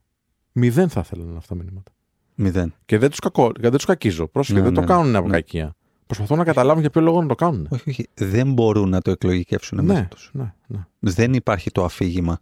[0.52, 1.92] Μηδέν θα ήθελαν αυτά τα μηνύματα.
[2.36, 2.74] Μηδέν.
[2.86, 3.52] Και δεν τους κακο...
[3.60, 4.28] δεν τους κακίζω.
[4.28, 5.18] Πρόσεχε, Ναι, δεν ναι, το κάνουν ναι.
[5.18, 5.34] από Ναι.
[5.34, 5.76] κακία.
[6.06, 7.68] Προσπαθούν να καταλάβουν για ποιο λόγο να το κάνουν.
[7.72, 8.08] Όχι, όχι.
[8.14, 10.30] Δεν μπορούν να το εκλογικεύσουν μέσα Ναι, τους.
[10.34, 10.86] ναι, ναι.
[11.00, 12.40] Δεν υπάρχει το αφήγημα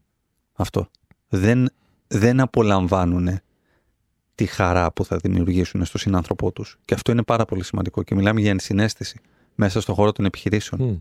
[0.53, 0.87] αυτό.
[1.27, 1.69] Δεν,
[2.07, 3.39] δεν απολαμβάνουν
[4.35, 6.77] τη χαρά που θα δημιουργήσουν στο συνάνθρωπό τους.
[6.85, 8.03] Και αυτό είναι πάρα πολύ σημαντικό.
[8.03, 9.19] Και μιλάμε για ενσυναίσθηση
[9.57, 10.81] μέσα στον χώρο των επιχειρήσεων.
[10.81, 10.95] Μμ.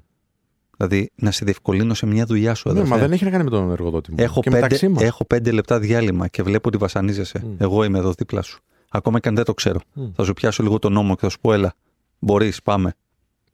[0.77, 2.69] Δηλαδή να σε διευκολύνω σε μια δουλειά σου.
[2.69, 2.91] Ναι, αδερφέ.
[2.95, 4.17] μα δεν έχει να κάνει με τον εργοδότη μου.
[4.21, 5.03] Έχω και πέντε, μεταξύ μας.
[5.03, 7.43] έχω πέντε λεπτά διάλειμμα και βλέπω ότι βασανίζεσαι.
[7.45, 7.55] Μμ.
[7.59, 8.61] Εγώ είμαι εδώ δίπλα σου.
[8.89, 9.81] Ακόμα και αν δεν το ξέρω.
[9.93, 10.05] Μμ.
[10.15, 11.75] Θα σου πιάσω λίγο τον νόμο και θα σου πω, έλα,
[12.19, 12.95] μπορείς, πάμε.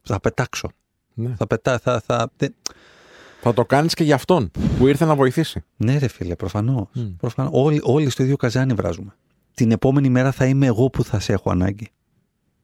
[0.01, 0.69] Θα πετάξω.
[1.13, 1.33] Ναι.
[1.37, 2.31] Θα πετά, θα, θα...
[2.37, 2.55] δεν-
[3.41, 5.63] Θα το κάνεις και για αυτόν που ήρθε να βοηθήσει.
[5.77, 6.87] Ναι, ρε φίλε, προφανώς.
[6.93, 7.01] Μμ.
[7.17, 7.51] Προφανώς.
[7.53, 9.15] Όλοι, όλοι στο ίδιο καζάνι βράζουμε.
[9.53, 11.87] Την επόμενη μέρα θα είμαι εγώ που θα σε έχω ανάγκη.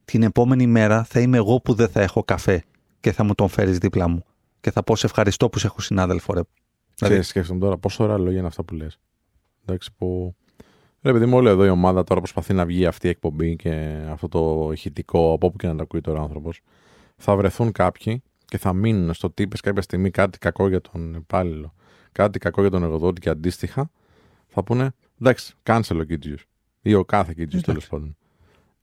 [0.10, 2.64] Την επόμενη μέρα θα είμαι εγώ που δεν θα έχω καφέ
[3.00, 4.24] και θα μου τον φέρεις δίπλα μου.
[4.62, 6.42] Και θα πω σε ευχαριστώ που σε έχω συνάδελφο, ρε.
[6.42, 9.00] Δηλαδή, Δηλαδή, σκέφτομαι τώρα πόσο ωραία λόγια είναι αυτά που λες.
[9.66, 10.36] Εντάξει, που.
[11.02, 13.98] Ρε παιδί μου, όλη εδώ η ομάδα τώρα προσπαθεί να βγει αυτή η εκπομπή και
[14.10, 16.62] αυτό το ηχητικό, από όπου και να τα ακούει τώρα ο άνθρωπος.
[17.16, 21.14] Θα βρεθούν κάποιοι και θα μείνουν στο τι είπες κάποια στιγμή κάτι κακό για τον
[21.14, 21.74] υπάλληλο,
[22.12, 23.92] κάτι κακό για τον εργοδότη και αντίστοιχα.
[24.48, 24.92] Θα πούνε
[25.22, 26.46] εντάξει, cancel ο Κίτζιος.
[26.82, 27.90] Ή ο κάθε Κίτζιος τέλος Εντάξει.
[27.90, 28.18] πάντων.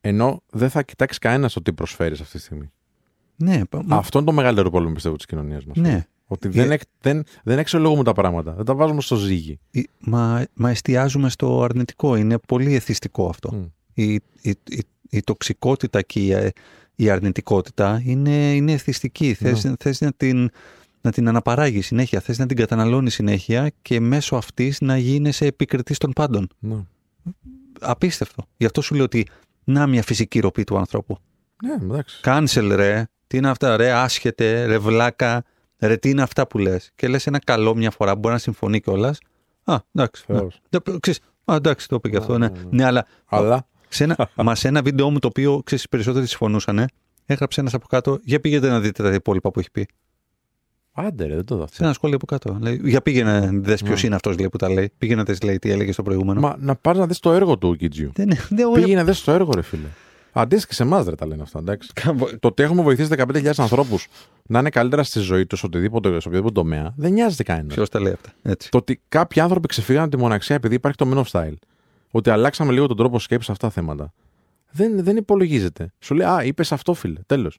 [0.07, 2.71] Ενώ δεν θα κοιτάξει κανένας το τι προσφέρεις αυτή τη στιγμή.
[3.37, 5.77] ναι, πα- μα- Αυτό είναι το μεγαλύτερο πρόβλημα πιστεύω της κοινωνίας μας.
[5.77, 6.07] ναι.
[6.29, 8.53] Ότι Ε, δεν, εκ, δεν, δεν εξολογούμε τα πράγματα.
[8.53, 9.59] Δεν τα βάζουμε στο ζύγι.
[9.71, 12.17] Ε, Μα, μα εστιάζουμε στο αρνητικό.
[12.17, 13.53] Είναι πολύ εθιστικό αυτό.
[13.55, 13.65] Μμ.
[13.95, 16.51] Η, η, η, η τοξικότητα και η, ε,
[16.95, 19.35] η αρνητικότητα είναι, είναι εθιστική.
[19.35, 20.51] Θες, θες να, την,
[21.01, 25.99] να την αναπαράγεις συνέχεια, θες να την καταναλώνεις συνέχεια και μέσω αυτής να γίνεσαι επικριτής
[25.99, 26.49] των πάντων.
[26.59, 26.77] Ναι.
[27.81, 28.45] Απίστευτο.
[28.57, 29.27] Γι' αυτό σου λέω ότι
[29.67, 31.19] να μια φυσική ροπή του ανθρώπου.
[31.65, 32.21] Ναι, εντάξει.
[32.25, 35.45] Cancel ρε, τι είναι αυτά ρε, άσχετε, ρε βλάκα,
[35.79, 36.91] ρε τι είναι αυτά που λες.
[36.95, 39.19] Και λες ένα καλό μια φορά, μπορεί να συμφωνεί κιόλας.
[39.65, 40.25] Α, εντάξει.
[40.27, 40.39] ναι.
[40.39, 40.61] Θεός.
[40.71, 41.21] Ναι, ξέρεις,
[41.53, 42.39] Α, εντάξει, το είπε και αυτό.
[42.39, 42.69] Ναι, ναι, ναι.
[42.71, 46.27] ναι αλλά Αλλά; σε ένα, μα σε ένα βίντεο μου το οποίο ξέρεις, οι περισσότεροι
[46.27, 46.89] συμφωνούσαν,
[47.27, 48.19] έγραψε ένας από κάτω.
[48.23, 49.89] Για πήγαινε να δείτε τα υπόλοιπα που έχει πει.
[50.99, 51.85] Άντε, ρε, δεν το δω Σε αυτό.
[51.85, 52.57] ένα σχόλιο από κάτω.
[52.61, 54.07] Λέει, για πήγαινε να δει ποιος Ναι.
[54.07, 54.93] είναι αυτός που τα λέει.
[54.99, 56.41] Πήγαινε να δει λέει, τι έλεγε στο προηγούμενο.
[56.41, 58.11] Μα να πάρει να δεις το έργο του Κιτζιου.
[58.15, 58.41] Δεν είναι.
[58.49, 58.83] Δεν, ωραία.
[58.83, 59.87] Πήγαινε να δει το έργο, ρε φίλε.
[60.33, 61.59] Αντίστοιχα σε εμάς, ρε, τα λένε αυτά.
[61.59, 61.91] Εντάξει.
[62.41, 64.07] το ότι έχουμε βοηθήσει 15.000 ανθρώπους
[64.47, 67.75] να είναι καλύτερα στη ζωή τους, σε οτιδήποτε, σε οποιοδήποτε τομέα, δεν νοιάζεται κανένα.
[67.75, 68.33] Ποιος τα λέει αυτά.
[68.43, 68.71] Έτσι.
[68.71, 71.55] Το ότι κάποιοι άνθρωποι ξεφύγαν από τη μοναξιά επειδή υπάρχει το Men of Style,
[72.11, 74.13] ότι αλλάξαμε λίγο τον τρόπο σκέψης σε αυτά τα θέματα,
[74.71, 75.93] δεν, δεν υπολογίζεται.
[75.99, 77.21] Σου λέει, Α, είπες αυτό, φίλε.
[77.27, 77.59] Τέλος.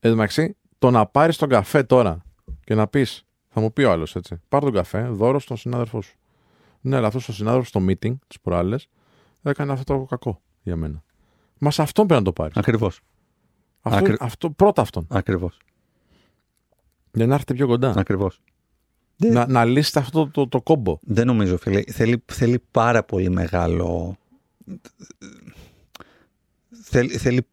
[0.00, 2.22] Εν τω μεταξύ, το να πάρεις τον καφέ τώρα
[2.64, 6.02] και να πεις, θα μου πει ο άλλος έτσι, πάρ τον καφέ, δώρο στον συνάδελφό
[6.02, 6.16] σου.
[6.80, 8.88] Ναι, αλλά αυτός ο συνάδελφος στο meeting τις προάλλες
[9.42, 11.02] έκανε αυτό το κακό για μένα.
[11.58, 12.56] Μας σε αυτόν πρέπει να το πάρεις.
[12.56, 13.00] Ακριβώς.
[13.80, 15.06] Αυτό, Ακρι- αυτό, πρώτα αυτόν.
[15.10, 15.58] Ακριβώς.
[17.12, 17.94] Για να έρθετε πιο κοντά.
[17.96, 18.40] Ακριβώς.
[19.16, 20.98] Να, να λύσετε αυτό το, το, το κόμπο.
[21.02, 21.82] Δεν νομίζω, φίλε.
[21.82, 24.16] Θέλει, θέλει πάρα πολύ μεγάλο.
[26.82, 27.46] Θέλει, θέλει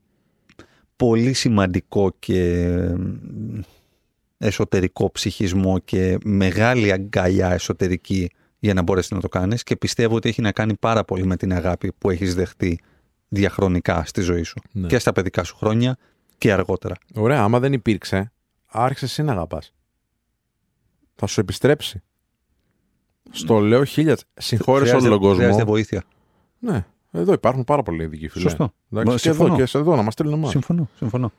[0.99, 2.67] πολύ σημαντικό και
[4.37, 8.29] εσωτερικό ψυχισμό και μεγάλη αγκαλιά εσωτερική
[8.59, 11.35] για να μπορέσει να το κάνεις και πιστεύω ότι έχει να κάνει πάρα πολύ με
[11.37, 12.79] την αγάπη που έχεις δεχτεί
[13.27, 14.87] διαχρονικά στη ζωή σου Ναι.
[14.87, 15.97] και στα παιδικά σου χρόνια
[16.37, 16.95] και αργότερα.
[17.15, 18.31] Ωραία, άμα δεν υπήρξε,
[18.65, 19.73] άρχισε εσύ να αγαπάς.
[21.15, 22.01] Θα σου επιστρέψει.
[23.31, 24.17] Στο λέω χίλια.
[24.33, 25.71] Συγχώρεσε όλο Χρειάζεται- τον Χρειάζεται κόσμο.
[25.71, 26.03] βοήθεια.
[26.59, 28.43] Ναι, εδώ υπάρχουν πάρα πολλοί ειδικοί φίλε.
[28.43, 28.73] Σωστό.
[28.91, 29.55] Εντάξει, Μα, και εδώ συμφωνώ.
[29.55, 30.49] και σε εδώ να μας στείλουν εμάς.
[30.49, 31.31] Συμφωνώ, συμφωνώ.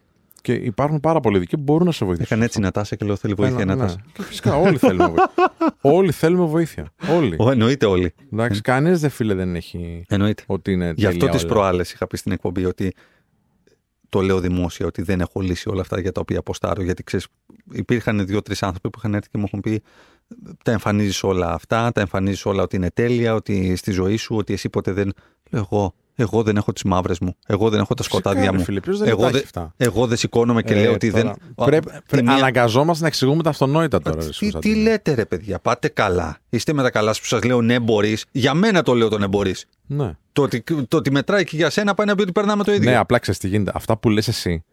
[0.43, 2.27] Και υπάρχουν πάρα πολλοί ειδικοί που μπορούν να σε βοηθήσουν.
[2.31, 3.81] Έκανε έτσι η Νατάσα και λέω θέλει βοήθεια η Ναι, ναι.
[3.81, 4.01] Νατάσα.
[4.13, 5.33] Και φυσικά όλοι θέλουμε βοήθεια.
[5.99, 6.93] όλοι θέλουμε βοήθεια.
[7.17, 7.37] Όλοι.
[7.39, 8.15] Ω, εννοείται όλοι.
[8.33, 10.43] Εντάξει, κανείς δεν φίλε δεν έχει Εννοείται.
[10.47, 10.93] ότι είναι.
[10.97, 11.53] Γι' αυτό τέλεια τις όλα.
[11.53, 12.93] προάλλες είχα πει στην εκπομπή ότι
[14.09, 16.83] το λέω δημόσια ότι δεν έχω λύσει όλα αυτά για τα οποία αποστάρω.
[16.83, 17.27] Γιατί ξέρεις,
[17.73, 19.83] υπήρχαν δύο-τρεις άνθρωποι που είχαν έρθει και μου έχουν πει
[20.65, 24.53] τα εμφανίζεις όλα αυτά, τα εμφανίζεις όλα ότι είναι τέλεια, ότι στη ζωή σου, ότι
[24.53, 25.13] εσύ ποτέ δεν.
[25.51, 27.35] Λέω εγώ, εγώ δεν έχω τις μαύρες μου.
[27.47, 28.65] Εγώ δεν έχω τα Φυσικά, σκοτάδια ρε μου.
[28.65, 31.11] Φίλε, ποιος δεν Εγώ τα έχει δεν- αυτά; Εγώ δεν σηκώνομαι και Ε, λέω ότι
[31.11, 31.35] τώρα, δεν.
[31.67, 34.17] Πρέπει, Τη πρέπει- μία- Αναγκαζόμαστε να εξηγούμε τα αυτονόητα τώρα.
[34.17, 34.83] ρε, τι, τι Κωνσταντίνε.
[34.91, 36.39] λέτε ρε παιδιά, πάτε καλά.
[36.49, 38.25] Είστε με τα καλά σας που σας λέω ναι μπορείς.
[38.31, 39.67] Για μένα το λέω το ναι μπορείς.
[39.87, 40.13] Ναι.
[40.33, 42.91] Το ότι, το ότι μετράει και για σένα πάει να πει ότι περνάμε το ίδιο.
[42.91, 43.73] Ναι, απλά ξέρεις τι γίνεται.
[43.75, 44.65] Αυτά που λες εσύ,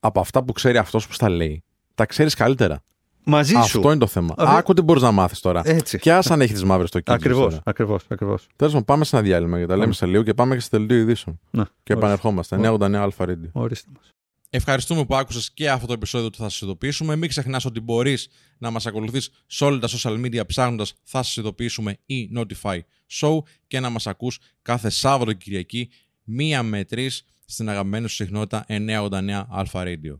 [0.00, 1.62] από αυτά που ξέρει αυτός που στα λέει,
[1.94, 2.82] τα ξέρεις καλύτερα.
[3.24, 3.58] Μαζί σου.
[3.58, 4.34] Αυτό είναι το θέμα.
[4.36, 5.62] Α, Άκου τι μπορείς να μάθεις τώρα.
[5.64, 5.98] Έτσι.
[5.98, 7.24] Και άσε αν έχεις τις μαύρες στο κίνημα.
[7.24, 8.46] Ακριβώς, ακριβώς, ακριβώς.
[8.56, 10.76] Τέλος πάντων, πάμε σε ένα διάλειμμα γιατί τα λέμε σε λίγο και πάμε και στο
[10.76, 11.40] τελείο ειδήσεων.
[11.50, 12.56] Να, Και επανερχόμαστε.
[12.56, 13.48] 989 Αλφα Radio.
[13.52, 14.08] ορίστε μας.
[14.50, 17.16] Ευχαριστούμε που άκουσες και αυτό το επεισόδιο του Θα σας ειδοποιήσουμε.
[17.16, 21.36] Μην ξεχνάς ότι μπορείς να μας ακολουθείς σε όλα τα social media ψάχνοντας Θα σας
[21.36, 22.78] ειδοποιήσουμε ή Notify
[23.20, 25.90] Show και να μας ακούς κάθε Σάββατο και Κυριακή
[26.24, 30.18] μία με τρεις στην αγαπημένη σου συχνότητα 989 Alpha Radio.